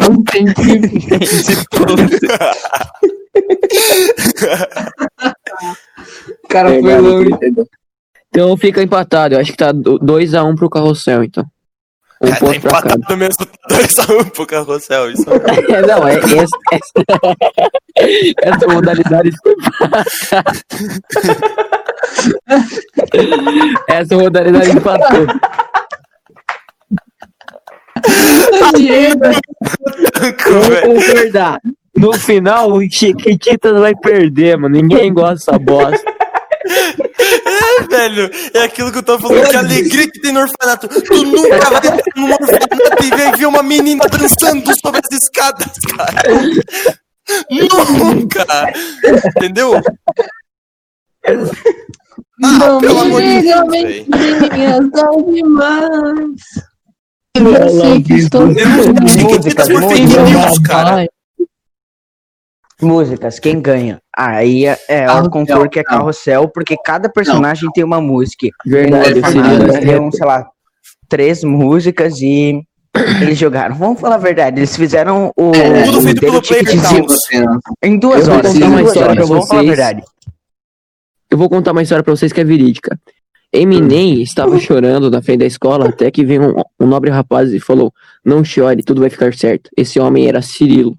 Não 0.00 0.22
tem 0.24 0.46
que. 0.46 0.80
O 6.44 6.48
cara 6.48 6.68
foi 6.70 7.00
longe. 7.00 7.30
Então 8.28 8.56
fica 8.56 8.82
empatado. 8.82 9.34
Eu 9.34 9.40
acho 9.40 9.52
que 9.52 9.58
tá 9.58 9.72
2x1 9.72 10.56
pro 10.56 10.70
carrossel, 10.70 11.24
então. 11.24 11.44
Um 12.22 12.28
É, 12.28 12.34
tá 12.34 12.56
empatado 12.56 13.16
mesmo. 13.16 13.46
2x1 13.70 14.30
pro 14.30 14.46
carrossel. 14.46 15.10
Isso. 15.10 15.24
É, 15.68 15.82
não, 15.82 16.06
é 16.06 16.16
essa, 16.16 16.58
essa, 16.72 16.92
essa 18.56 18.66
modalidade 18.68 19.30
foi 19.42 19.52
empate. 19.52 20.64
Essa 23.88 24.16
modalidade 24.16 24.70
empatou. 24.70 25.26
Diego, 28.76 29.24
Vamos 30.48 30.80
concordar. 30.80 31.60
No 31.96 32.12
final, 32.12 32.72
o 32.72 32.80
Chiquititas 32.90 33.78
vai 33.80 33.94
perder, 33.94 34.56
mano. 34.58 34.74
Ninguém 34.76 35.12
gosta 35.12 35.52
dessa 35.52 35.58
bosta. 35.58 36.04
É, 36.68 37.82
velho. 37.88 38.30
É 38.54 38.64
aquilo 38.64 38.90
que 38.92 38.98
eu 38.98 39.02
tô 39.02 39.18
falando. 39.18 39.48
Que 39.48 39.56
alegria 39.56 40.10
que 40.10 40.20
tem 40.20 40.32
no 40.32 40.40
orfanato. 40.40 40.88
Tu 40.88 41.24
nunca 41.24 41.70
vai 41.70 41.76
entrar 41.78 42.02
num 42.16 42.32
orfanato 42.32 43.04
e 43.04 43.10
ver- 43.10 43.36
ver 43.36 43.46
uma 43.46 43.62
menina 43.62 44.04
dançando 44.08 44.72
sobre 44.80 45.00
as 45.04 45.22
escadas, 45.22 45.72
cara. 45.96 46.22
Nunca! 47.50 48.44
Entendeu? 49.36 49.80
Ah, 52.44 52.78
pelo 52.80 53.00
amor 53.00 53.22
de 53.22 53.42
Deus, 53.42 53.70
velho. 53.70 54.06
Eu 57.34 57.68
sei 57.80 58.02
que 58.02 58.14
estou 58.14 58.48
Chiquititas 59.08 59.68
por 59.68 59.82
fake 59.88 60.06
news, 60.06 60.58
cara. 60.60 61.06
Músicas, 62.80 63.38
quem 63.38 63.60
ganha? 63.60 63.98
Aí 64.14 64.66
é, 64.66 64.78
é 64.88 65.10
o 65.10 65.30
concurso 65.30 65.68
que 65.68 65.78
é 65.80 65.82
não. 65.82 65.98
carrossel, 65.98 66.48
porque 66.48 66.76
cada 66.84 67.08
personagem 67.08 67.70
tem 67.72 67.82
uma 67.82 68.00
música. 68.00 68.48
Verdade, 68.66 69.18
eles 69.18 69.80
deu, 69.84 70.10
sei 70.12 70.26
lá, 70.26 70.46
três 71.08 71.42
músicas 71.42 72.20
e 72.20 72.62
eles 73.22 73.38
jogaram. 73.38 73.74
Vamos 73.76 73.98
falar 74.00 74.16
a 74.16 74.18
verdade, 74.18 74.58
eles 74.60 74.76
fizeram 74.76 75.32
o, 75.36 75.52
É, 75.54 75.84
tudo 75.84 75.98
o 75.98 76.02
feito 76.02 76.20
pelo 76.20 76.42
player 76.42 76.66
Chiquitizinho 76.68 77.06
em 77.82 77.98
duas 77.98 78.20
Eu 78.20 78.26
vou 78.26 78.34
horas. 78.36 78.52
contar 78.52 78.66
Em 78.66 78.68
uma 78.68 78.82
história 78.82 79.02
horas, 79.04 79.16
pra 79.16 79.24
vamos 79.26 79.48
falar 79.48 79.60
a 79.60 79.64
vocês. 79.64 79.76
verdade. 79.76 80.02
Eu 81.30 81.38
vou 81.38 81.48
contar 81.48 81.72
uma 81.72 81.82
história 81.82 82.04
pra 82.04 82.14
vocês 82.14 82.32
que 82.32 82.40
é 82.40 82.44
verídica. 82.44 82.98
Eminem 83.52 84.20
estava 84.22 84.58
chorando 84.58 85.10
na 85.10 85.22
frente 85.22 85.38
da 85.40 85.46
escola 85.46 85.88
até 85.88 86.10
que 86.10 86.24
veio 86.24 86.56
um, 86.58 86.62
um 86.84 86.86
nobre 86.86 87.10
rapaz 87.10 87.52
e 87.54 87.60
falou: 87.60 87.92
Não 88.24 88.44
chore, 88.44 88.82
tudo 88.82 89.00
vai 89.00 89.08
ficar 89.08 89.32
certo. 89.34 89.70
Esse 89.76 89.98
homem 89.98 90.28
era 90.28 90.42
Cirilo. 90.42 90.94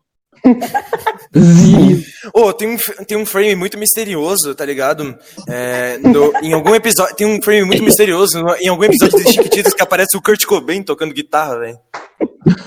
Ô, 2.33 2.53
tem, 2.53 2.67
um, 2.69 2.77
tem 3.05 3.17
um 3.17 3.25
frame 3.25 3.55
muito 3.55 3.77
misterioso, 3.77 4.53
tá 4.55 4.65
ligado? 4.65 5.15
É, 5.47 5.97
no- 5.99 6.33
em 6.41 6.53
algum 6.53 6.73
episódio. 6.75 7.15
Tem 7.15 7.27
um 7.27 7.41
frame 7.41 7.63
muito 7.65 7.83
misterioso 7.83 8.41
no- 8.41 8.55
em 8.55 8.67
algum 8.67 8.83
episódio 8.83 9.17
de 9.23 9.31
Chiquititas 9.31 9.73
que 9.73 9.81
aparece 9.81 10.17
o 10.17 10.21
Kurt 10.21 10.43
Cobain 10.45 10.83
tocando 10.83 11.13
guitarra, 11.13 11.59
velho. 11.59 11.77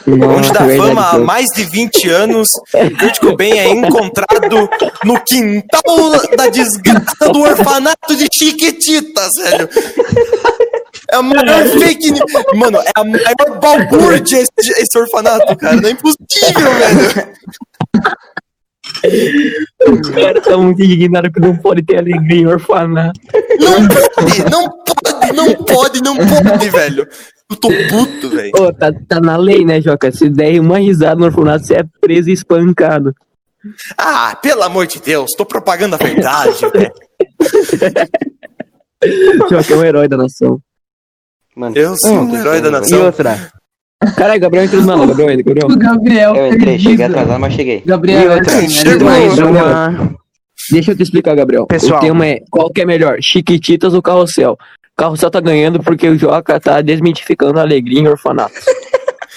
Onde 0.06 0.52
dá 0.52 0.60
verdade, 0.64 0.76
fama 0.88 1.10
há 1.10 1.18
mais 1.18 1.46
de 1.54 1.64
20 1.64 2.08
anos, 2.10 2.48
Kurt 2.98 3.18
Cobain 3.20 3.52
é 3.58 3.68
encontrado 3.70 4.68
no 5.04 5.20
quintal 5.24 6.10
da 6.36 6.48
desgraça 6.48 7.28
do 7.32 7.40
orfanato 7.40 8.14
de 8.16 8.28
Chiquititas, 8.32 9.32
velho. 9.36 9.68
É 11.10 11.16
a 11.16 11.22
maior 11.22 11.66
fake 11.66 12.10
news. 12.12 12.30
Mano, 12.54 12.78
é 12.78 12.90
a 12.94 13.04
maior 13.04 13.58
balbúrdia 13.60 14.38
esse, 14.42 14.72
esse 14.80 14.98
orfanato, 14.98 15.56
cara. 15.56 15.76
Não 15.76 15.88
é 15.88 15.92
impossível, 15.92 16.72
velho. 16.78 17.28
O 19.86 20.12
cara 20.14 20.40
tá 20.40 20.56
muito 20.56 20.82
indignado 20.82 21.30
que 21.32 21.40
não 21.40 21.56
pode 21.56 21.82
ter 21.82 21.98
alegria 21.98 22.40
em 22.42 22.46
orfanato. 22.46 23.18
Não 23.60 23.88
pode, 23.88 24.50
não 24.50 24.68
pode, 24.70 25.32
não 25.32 25.54
pode, 25.64 26.02
não 26.02 26.16
pode, 26.16 26.68
velho. 26.70 27.08
Eu 27.50 27.56
tô 27.56 27.68
puto, 27.88 28.28
velho. 28.30 28.52
Ô, 28.58 28.72
tá, 28.72 28.92
tá 29.08 29.20
na 29.20 29.36
lei, 29.36 29.64
né, 29.64 29.80
Joca? 29.80 30.12
Se 30.12 30.28
der 30.28 30.60
uma 30.60 30.78
risada 30.78 31.16
no 31.16 31.26
orfanato, 31.26 31.66
você 31.66 31.74
é 31.76 31.84
preso 32.00 32.30
e 32.30 32.32
espancado. 32.32 33.12
Ah, 33.98 34.36
pelo 34.40 34.62
amor 34.62 34.86
de 34.86 35.00
Deus, 35.00 35.32
tô 35.36 35.44
propagando 35.44 35.94
a 35.94 35.98
verdade, 35.98 36.60
velho. 36.72 36.92
Joca 39.50 39.74
é 39.74 39.76
um 39.76 39.84
herói 39.84 40.08
da 40.08 40.16
nação. 40.16 40.58
Mano, 41.56 41.76
Eu 41.76 41.94
sou 41.96 42.24
o 42.24 42.36
herói 42.36 42.60
da 42.60 42.68
E 42.68 42.72
nação. 42.72 43.04
outra, 43.04 43.50
Caralho, 44.16 44.40
Gabriel 44.40 44.64
entrou 44.64 44.82
na 44.82 44.96
Gabriel, 45.06 45.30
entra, 45.30 45.54
Gabriel. 45.54 45.66
O 45.68 45.78
Gabriel. 45.78 46.34
eu 46.34 46.54
entrei, 46.54 46.78
cheguei 46.78 47.04
atrasado, 47.04 47.38
mas 47.38 47.52
cheguei. 47.52 47.82
Gabriel, 47.84 48.32
assim, 48.32 48.68
Chegou. 48.68 49.06
mais 49.06 49.38
uma. 49.38 50.16
Deixa 50.70 50.92
eu 50.92 50.96
te 50.96 51.02
explicar, 51.02 51.34
Gabriel. 51.34 51.66
Pessoal. 51.66 51.98
O 51.98 52.02
tema 52.02 52.26
é 52.26 52.40
qual 52.50 52.70
que 52.70 52.80
é 52.80 52.86
melhor, 52.86 53.18
Chiquititas 53.20 53.92
ou 53.92 54.00
Carrossel? 54.00 54.56
Carrossel 54.96 55.30
tá 55.30 55.40
ganhando 55.40 55.82
porque 55.82 56.08
o 56.08 56.18
Joca 56.18 56.58
tá 56.58 56.80
desmitificando 56.80 57.58
a 57.58 57.62
alegria 57.62 58.00
em 58.00 58.08
orfanato. 58.08 58.54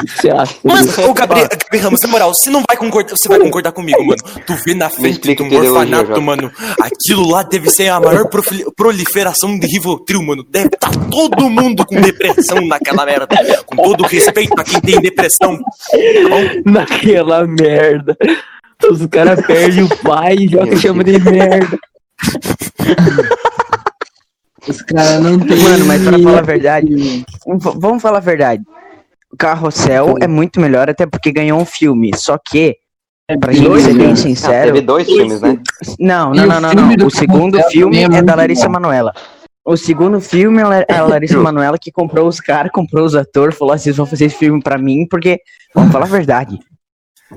Você 0.07 0.29
acha? 0.29 0.55
Mano, 0.63 0.91
ô 1.09 1.13
Gabriel, 1.13 1.47
Gabriel 1.49 1.83
Ramos, 1.85 2.01
na 2.01 2.07
moral, 2.07 2.33
você 2.33 2.49
não 2.49 2.63
vai 2.67 2.77
concordar, 2.77 3.11
você 3.11 3.27
vai 3.27 3.39
concordar 3.39 3.71
comigo, 3.71 3.99
mano. 4.05 4.21
Tu 4.45 4.53
vê 4.65 4.73
na 4.73 4.89
frente 4.89 5.35
de 5.35 5.43
um 5.43 5.55
orfanato, 5.55 6.07
Jota. 6.07 6.21
mano, 6.21 6.51
aquilo 6.81 7.29
lá 7.29 7.43
deve 7.43 7.69
ser 7.69 7.89
a 7.89 7.99
maior 7.99 8.27
proliferação 8.75 9.57
de 9.57 9.67
Rivotril, 9.67 10.21
mano. 10.23 10.43
Deve 10.49 10.67
estar 10.67 10.91
todo 11.09 11.49
mundo 11.49 11.85
com 11.85 11.99
depressão 11.99 12.65
naquela 12.67 13.05
merda. 13.05 13.27
Com 13.65 13.75
todo 13.75 14.03
respeito 14.05 14.53
a 14.59 14.63
quem 14.63 14.79
tem 14.81 15.01
depressão. 15.01 15.59
Naquela 16.65 17.45
merda. 17.45 18.17
Os 18.89 19.05
caras 19.07 19.45
perdem 19.45 19.83
o 19.83 19.97
pai 19.97 20.35
e 20.35 20.47
joga 20.47 20.75
chama 20.77 21.03
de 21.03 21.17
merda. 21.19 21.77
Os 24.67 24.81
caras 24.81 25.21
não 25.21 25.39
tem. 25.39 25.57
Mano, 25.57 25.85
mas 25.85 26.01
pra 26.03 26.19
falar 26.19 26.39
a 26.39 26.41
verdade, 26.41 27.25
vamos 27.77 28.01
falar 28.01 28.17
a 28.17 28.21
verdade. 28.21 28.63
Carrossel 29.37 30.15
é 30.21 30.27
muito 30.27 30.59
melhor, 30.59 30.89
até 30.89 31.05
porque 31.05 31.31
ganhou 31.31 31.59
um 31.59 31.65
filme. 31.65 32.11
Só 32.15 32.37
que, 32.37 32.75
pra 33.39 33.51
gente 33.51 33.81
ser 33.81 33.93
bem 33.93 34.07
né? 34.07 34.13
Ah, 34.13 34.15
sincero. 34.15 34.73
teve 34.73 34.81
dois 34.81 35.07
filmes, 35.07 35.41
né? 35.41 35.59
Não, 35.99 36.31
não, 36.31 36.45
não, 36.45 36.61
não, 36.61 36.73
não. 36.73 37.07
O 37.07 37.11
segundo 37.11 37.61
filme 37.69 37.97
é 37.97 38.03
é 38.03 38.21
da 38.21 38.35
Larissa. 38.35 38.69
Manoela. 38.69 39.13
O 39.65 39.77
segundo 39.77 40.19
filme 40.19 40.61
é 40.61 40.93
a 40.93 41.01
Larissa 41.07 41.39
Manoela 41.39 41.77
que 41.79 41.91
comprou 41.91 42.27
os 42.27 42.39
caras, 42.39 42.71
comprou 42.71 43.05
os 43.05 43.15
atores, 43.15 43.57
falou 43.57 43.73
assim: 43.73 43.85
vocês 43.85 43.97
vão 43.97 44.05
fazer 44.05 44.25
esse 44.25 44.35
filme 44.37 44.61
pra 44.61 44.77
mim, 44.77 45.07
porque, 45.09 45.39
vamos 45.73 45.91
falar 45.91 46.05
a 46.05 46.09
verdade. 46.09 46.59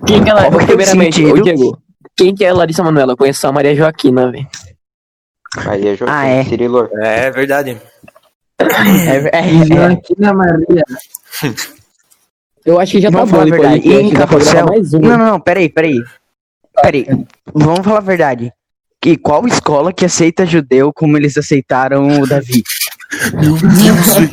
Quem 0.07 0.23
que 0.23 0.31
é 0.31 0.33
é 0.35 0.51
Primeiramente, 0.67 1.25
ô? 1.25 1.41
Diego. 1.41 1.79
Quem 2.17 2.35
que 2.35 2.45
é 2.45 2.53
Larissa 2.53 2.83
Manoela? 2.83 3.13
Eu 3.13 3.17
conheço 3.17 3.47
a 3.47 3.53
Maria 3.53 3.75
Joaquina, 3.75 4.31
velho. 4.31 4.47
Aí 5.67 5.89
é 5.89 5.95
Joaquim, 5.97 6.15
Ah, 6.15 6.27
é. 6.27 6.45
Cirilo. 6.45 6.89
É 7.01 7.31
verdade. 7.31 7.81
É, 8.59 8.65
é, 8.67 9.31
é, 9.33 9.67
Joaquina 9.67 10.33
Maria. 10.33 10.83
Eu 12.67 12.81
acho 12.81 12.93
que 12.93 13.01
já 13.01 13.11
tá 13.11 13.19
Vamos 13.19 13.31
bom 13.31 13.37
falar 13.39 13.49
a 13.49 13.51
verdade. 13.57 13.89
E 13.89 13.95
em 13.95 14.11
Carrossel. 14.11 14.67
mais 14.67 14.93
um. 14.93 14.99
Não, 15.01 15.17
não, 15.17 15.27
não, 15.27 15.41
peraí, 15.41 15.69
peraí. 15.69 16.03
Peraí. 16.83 17.07
Vamos 17.55 17.81
falar 17.85 17.99
a 17.99 18.03
verdade. 18.03 18.53
Que 19.01 19.17
qual 19.17 19.47
escola 19.47 19.93
que 19.93 20.05
aceita 20.05 20.45
judeu 20.45 20.93
como 20.93 21.17
eles 21.17 21.37
aceitaram 21.39 22.21
o 22.21 22.27
Davi? 22.27 22.63
Meu 23.35 23.53
Deus, 23.57 24.15
velho. 24.17 24.31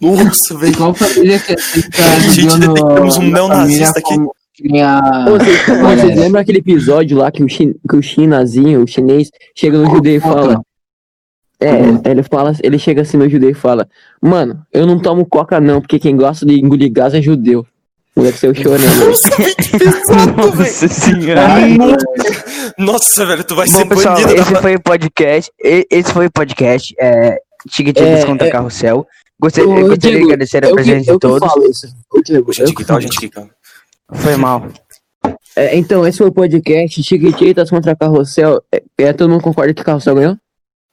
Nossa, 0.00 0.56
velho. 0.56 0.76
Qual 0.76 0.94
família 0.94 1.38
que 1.38 1.52
aceita 1.54 2.02
Gente, 2.20 2.58
detectamos 2.58 3.16
um 3.18 3.22
na 3.24 3.30
neonazista 3.30 3.98
aqui. 3.98 4.02
como 4.14 4.32
que 4.54 4.68
nem 4.68 4.82
a- 4.82 5.26
Ô, 5.28 5.32
Vocês, 5.38 6.16
lembram 6.18 6.40
aquele 6.40 6.58
episódio 6.58 7.18
lá 7.18 7.30
que 7.30 7.44
o, 7.44 7.48
chin, 7.48 7.74
que 7.88 7.96
o 7.96 8.02
chinazinho, 8.02 8.82
o 8.82 8.86
chinês, 8.86 9.28
chega 9.56 9.76
no 9.78 9.90
judeu 9.90 10.16
e 10.16 10.20
fala. 10.20 10.60
É, 11.60 12.10
ele 12.10 12.22
fala, 12.22 12.52
ele 12.62 12.78
chega 12.78 13.02
assim 13.02 13.16
no 13.16 13.28
judeu 13.28 13.50
e 13.50 13.54
fala, 13.54 13.88
mano, 14.22 14.64
eu 14.72 14.86
não 14.86 14.98
tomo 15.00 15.26
coca 15.26 15.60
não, 15.60 15.80
porque 15.80 15.98
quem 15.98 16.16
gosta 16.16 16.46
de 16.46 16.54
engolir 16.60 16.92
gás 16.92 17.14
é 17.14 17.20
judeu. 17.22 17.66
Ser 18.34 18.48
o 18.50 18.54
chorando. 18.54 18.82
Nossa, 19.06 19.28
velho, 19.36 19.54
que 19.56 19.78
pesado. 19.78 20.56
Nossa 20.56 20.88
senhora. 20.88 21.40
Nossa, 22.76 23.26
velho, 23.26 23.44
tu 23.44 23.54
vai 23.54 23.68
Bom, 23.68 23.78
ser 23.78 23.86
pessoal, 23.88 24.14
banido 24.16 24.40
esse 24.40 24.52
da 24.52 24.60
foi 24.60 24.74
o 24.74 24.80
podcast. 24.80 25.52
Esse 25.62 26.12
foi 26.12 26.26
o 26.26 26.30
podcast. 26.32 26.94
É, 26.98 27.38
Chiquititas 27.70 28.20
É, 28.20 28.26
contra 28.26 28.48
é- 28.48 28.50
Carrossel. 28.50 29.06
Gostei, 29.40 29.62
Ô, 29.64 29.68
gostaria 29.68 29.96
de 29.96 30.08
Diego, 30.10 30.24
agradecer 30.26 30.64
a 30.64 30.68
eu 30.68 30.74
que- 30.76 30.82
presença 30.82 31.04
de 31.04 31.10
eu 31.10 31.18
todos. 31.20 31.48
eu 32.58 32.66
que 32.66 32.74
que 32.74 32.84
tal, 32.84 33.00
gente? 33.00 33.30
Foi 34.12 34.36
mal. 34.36 34.66
É, 35.54 35.76
então, 35.76 36.04
esse 36.06 36.18
foi 36.18 36.26
o 36.28 36.32
podcast 36.32 37.00
Chiquititas 37.02 37.70
contra 37.70 37.94
Carrossel. 37.94 38.60
É, 38.72 38.82
é, 38.98 39.12
todo 39.12 39.30
mundo 39.30 39.42
concorda 39.42 39.72
que 39.72 39.84
Carrossel 39.84 40.14
ganhou? 40.16 40.36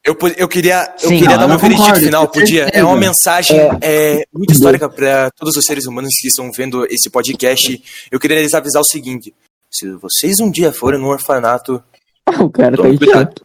Eu, 0.06 0.16
eu 0.38 0.48
queria, 0.48 0.94
eu 1.02 1.10
Sim, 1.10 1.18
queria 1.18 1.32
não, 1.32 1.38
dar 1.38 1.44
eu 1.46 1.50
meu 1.50 1.58
veredito 1.58 1.96
final, 1.96 2.28
podia? 2.28 2.66
É 2.72 2.84
uma 2.84 2.96
mensagem 2.96 3.58
é, 3.82 4.24
muito 4.32 4.54
histórica 4.54 4.88
para 4.88 5.32
todos 5.32 5.58
os 5.58 5.66
seres 5.66 5.88
humanos 5.88 6.14
que 6.22 6.28
estão 6.28 6.52
vendo 6.52 6.86
esse 6.92 7.10
podcast. 7.10 7.82
Eu 8.12 8.20
queria 8.20 8.40
lhes 8.40 8.54
avisar 8.54 8.84
o 8.84 8.86
seguinte: 8.86 9.34
se 9.72 9.90
vocês 9.94 10.40
um 10.40 10.52
dia 10.52 10.72
forem 10.72 11.00
no 11.00 11.08
orfanato, 11.08 11.84
o 12.40 12.48
cara 12.52 12.78
tá 12.78 12.88
em 12.88 13.00
choque. 13.00 13.42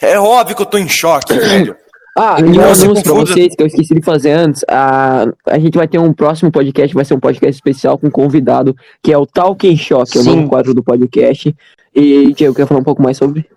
é 0.00 0.18
óbvio 0.18 0.56
que 0.56 0.62
eu 0.62 0.66
tô 0.66 0.76
em 0.76 0.88
choque, 0.88 1.34
velho. 1.38 1.76
Ah, 2.18 2.36
e 2.40 2.44
um 2.44 2.60
anúncio 2.60 3.02
pra 3.04 3.12
vocês 3.12 3.54
que 3.54 3.62
eu 3.62 3.66
esqueci 3.68 3.94
de 3.94 4.04
fazer 4.04 4.32
antes. 4.32 4.64
A, 4.68 5.24
a 5.46 5.58
gente 5.60 5.78
vai 5.78 5.86
ter 5.86 5.98
um 5.98 6.12
próximo 6.12 6.50
podcast, 6.50 6.92
vai 6.94 7.04
ser 7.04 7.14
um 7.14 7.20
podcast 7.20 7.54
especial 7.54 7.96
com 7.96 8.08
um 8.08 8.10
convidado, 8.10 8.76
que 9.00 9.12
é 9.12 9.16
o 9.16 9.24
Talking 9.24 9.76
Shock, 9.76 10.18
é 10.18 10.20
o 10.20 10.24
novo 10.24 10.48
quadro 10.48 10.74
do 10.74 10.82
podcast. 10.82 11.54
E, 11.94 12.34
Diego, 12.34 12.54
quer 12.54 12.66
falar 12.66 12.80
um 12.80 12.84
pouco 12.84 13.02
mais 13.02 13.16
sobre? 13.16 13.48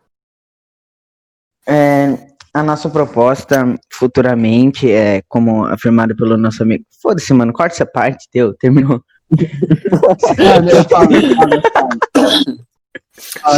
É, 1.67 2.24
a 2.55 2.63
nossa 2.63 2.89
proposta 2.89 3.65
futuramente 3.91 4.89
é, 4.89 5.21
como 5.27 5.65
afirmado 5.65 6.15
pelo 6.15 6.37
nosso 6.37 6.63
amigo. 6.63 6.85
Foda-se, 7.01 7.33
mano, 7.33 7.51
corta 7.51 7.75
essa 7.75 7.85
parte, 7.85 8.29
deu, 8.33 8.53
terminou. 8.53 9.03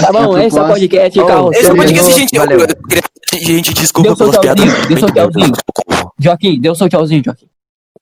Tá 0.01 0.11
bom, 0.11 0.35
esse 0.39 0.57
é 0.57 0.61
o 0.63 0.67
podcast, 0.67 1.19
Oh, 1.19 1.27
Carrossel. 1.27 1.59
Esse 1.59 1.67
Valeu, 1.67 1.83
podcast, 1.83 2.19
gente, 2.19 2.35
eu, 2.35 2.41
valeu. 2.41 2.59
Gente, 3.33 3.73
desculpa 3.75 4.09
Deu 4.09 4.17
seu 4.17 4.29
pelas 4.31 4.41
piadas. 4.41 4.65
tchauzinho, 4.65 4.87
deu 4.87 4.97
seu 4.97 5.13
tchauzinho. 5.13 5.53
Joaquim, 6.19 6.59
deu 6.59 6.75
seu 6.75 6.89
tchauzinho, 6.89 7.23
Joaquim. 7.23 7.49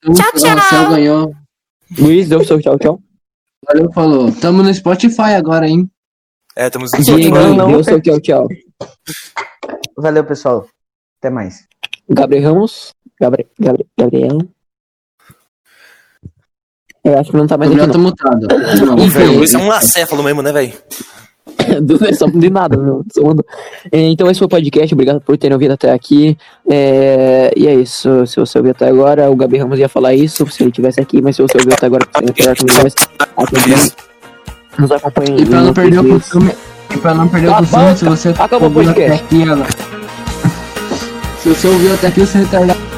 O 0.06 0.14
Carrossel 0.14 0.88
ganhou. 0.88 1.34
Luiz, 1.98 2.26
deu 2.26 2.42
seu 2.42 2.58
tchau, 2.58 2.78
tchau. 2.78 2.98
Valeu, 3.68 3.92
falou. 3.92 4.32
Tamo 4.32 4.62
no 4.62 4.72
Spotify 4.72 5.34
agora, 5.36 5.68
hein? 5.68 5.90
É, 6.56 6.68
estamos 6.68 6.90
no 6.90 7.02
Diego, 7.16 7.34
não, 7.36 7.54
não. 7.54 7.70
deu 7.72 7.84
seu 7.84 8.00
tchau, 8.00 8.18
tchau. 8.18 8.48
Valeu, 9.98 10.24
pessoal. 10.24 10.66
Até 11.20 11.30
mais. 11.30 11.64
Gabriel 12.08 12.52
Ramos. 12.54 12.92
Gabriel. 13.20 13.48
Gabriel. 13.58 13.86
Gabriel. 13.98 14.38
Eu 17.04 17.18
acho 17.18 17.30
que 17.30 17.36
não 17.36 17.46
tá 17.46 17.56
mais 17.56 17.70
Gabriel 17.70 17.90
aqui, 17.90 17.92
tá 17.92 17.98
mutado. 17.98 18.46
Velho, 19.10 19.32
o 19.32 19.36
Luiz 19.38 19.54
é 19.54 19.58
um 19.58 19.70
acéfalo 19.72 20.22
mesmo, 20.22 20.42
né, 20.42 20.52
velho? 20.52 20.72
Do 21.82 22.14
só 22.14 22.26
de 22.26 22.50
nada, 22.50 22.76
mandou. 22.76 23.44
É, 23.90 23.98
Então 24.08 24.28
esse 24.30 24.38
foi 24.38 24.46
o 24.46 24.48
podcast, 24.48 24.92
obrigado 24.94 25.20
por 25.20 25.36
terem 25.38 25.54
ouvido 25.54 25.72
até 25.72 25.90
aqui. 25.92 26.36
É, 26.68 27.52
e 27.56 27.66
é 27.66 27.74
isso. 27.74 28.26
Se 28.26 28.36
você 28.38 28.58
ouviu 28.58 28.72
até 28.72 28.88
agora, 28.88 29.30
o 29.30 29.36
Gabi 29.36 29.56
Ramos 29.58 29.78
ia 29.78 29.88
falar 29.88 30.14
isso 30.14 30.46
se 30.48 30.62
ele 30.62 30.70
estivesse 30.70 31.00
aqui, 31.00 31.22
mas 31.22 31.36
se 31.36 31.42
você 31.42 31.56
ouviu 31.56 31.72
até 31.72 31.86
agora, 31.86 32.06
você 32.12 32.48
é 32.48 32.54
com 32.54 32.82
nós. 32.82 33.96
Nos 34.78 34.92
acompanhe. 34.92 35.42
E 35.42 35.46
pra 35.46 35.60
não 35.62 35.72
perder 35.72 35.98
o 36.00 36.08
costume, 36.08 36.52
e 36.94 36.98
pra 36.98 37.14
não 37.14 37.28
perder 37.28 37.48
o 37.48 37.50
Tá 37.52 37.58
costume, 37.58 37.96
se 37.96 38.04
você 38.04 38.28
acabou 38.30 38.68
o 38.68 38.74
ouviu 38.74 38.90
até 38.90 39.06
podcast. 39.08 39.24
aqui, 39.24 39.95
ela... 41.46 41.54
Se 41.54 41.62
você 41.62 41.68
ouviu 41.68 41.94
até 41.94 42.08
aqui, 42.08 42.20
você 42.20 42.38
é 42.38 42.40
retardado. 42.40 42.95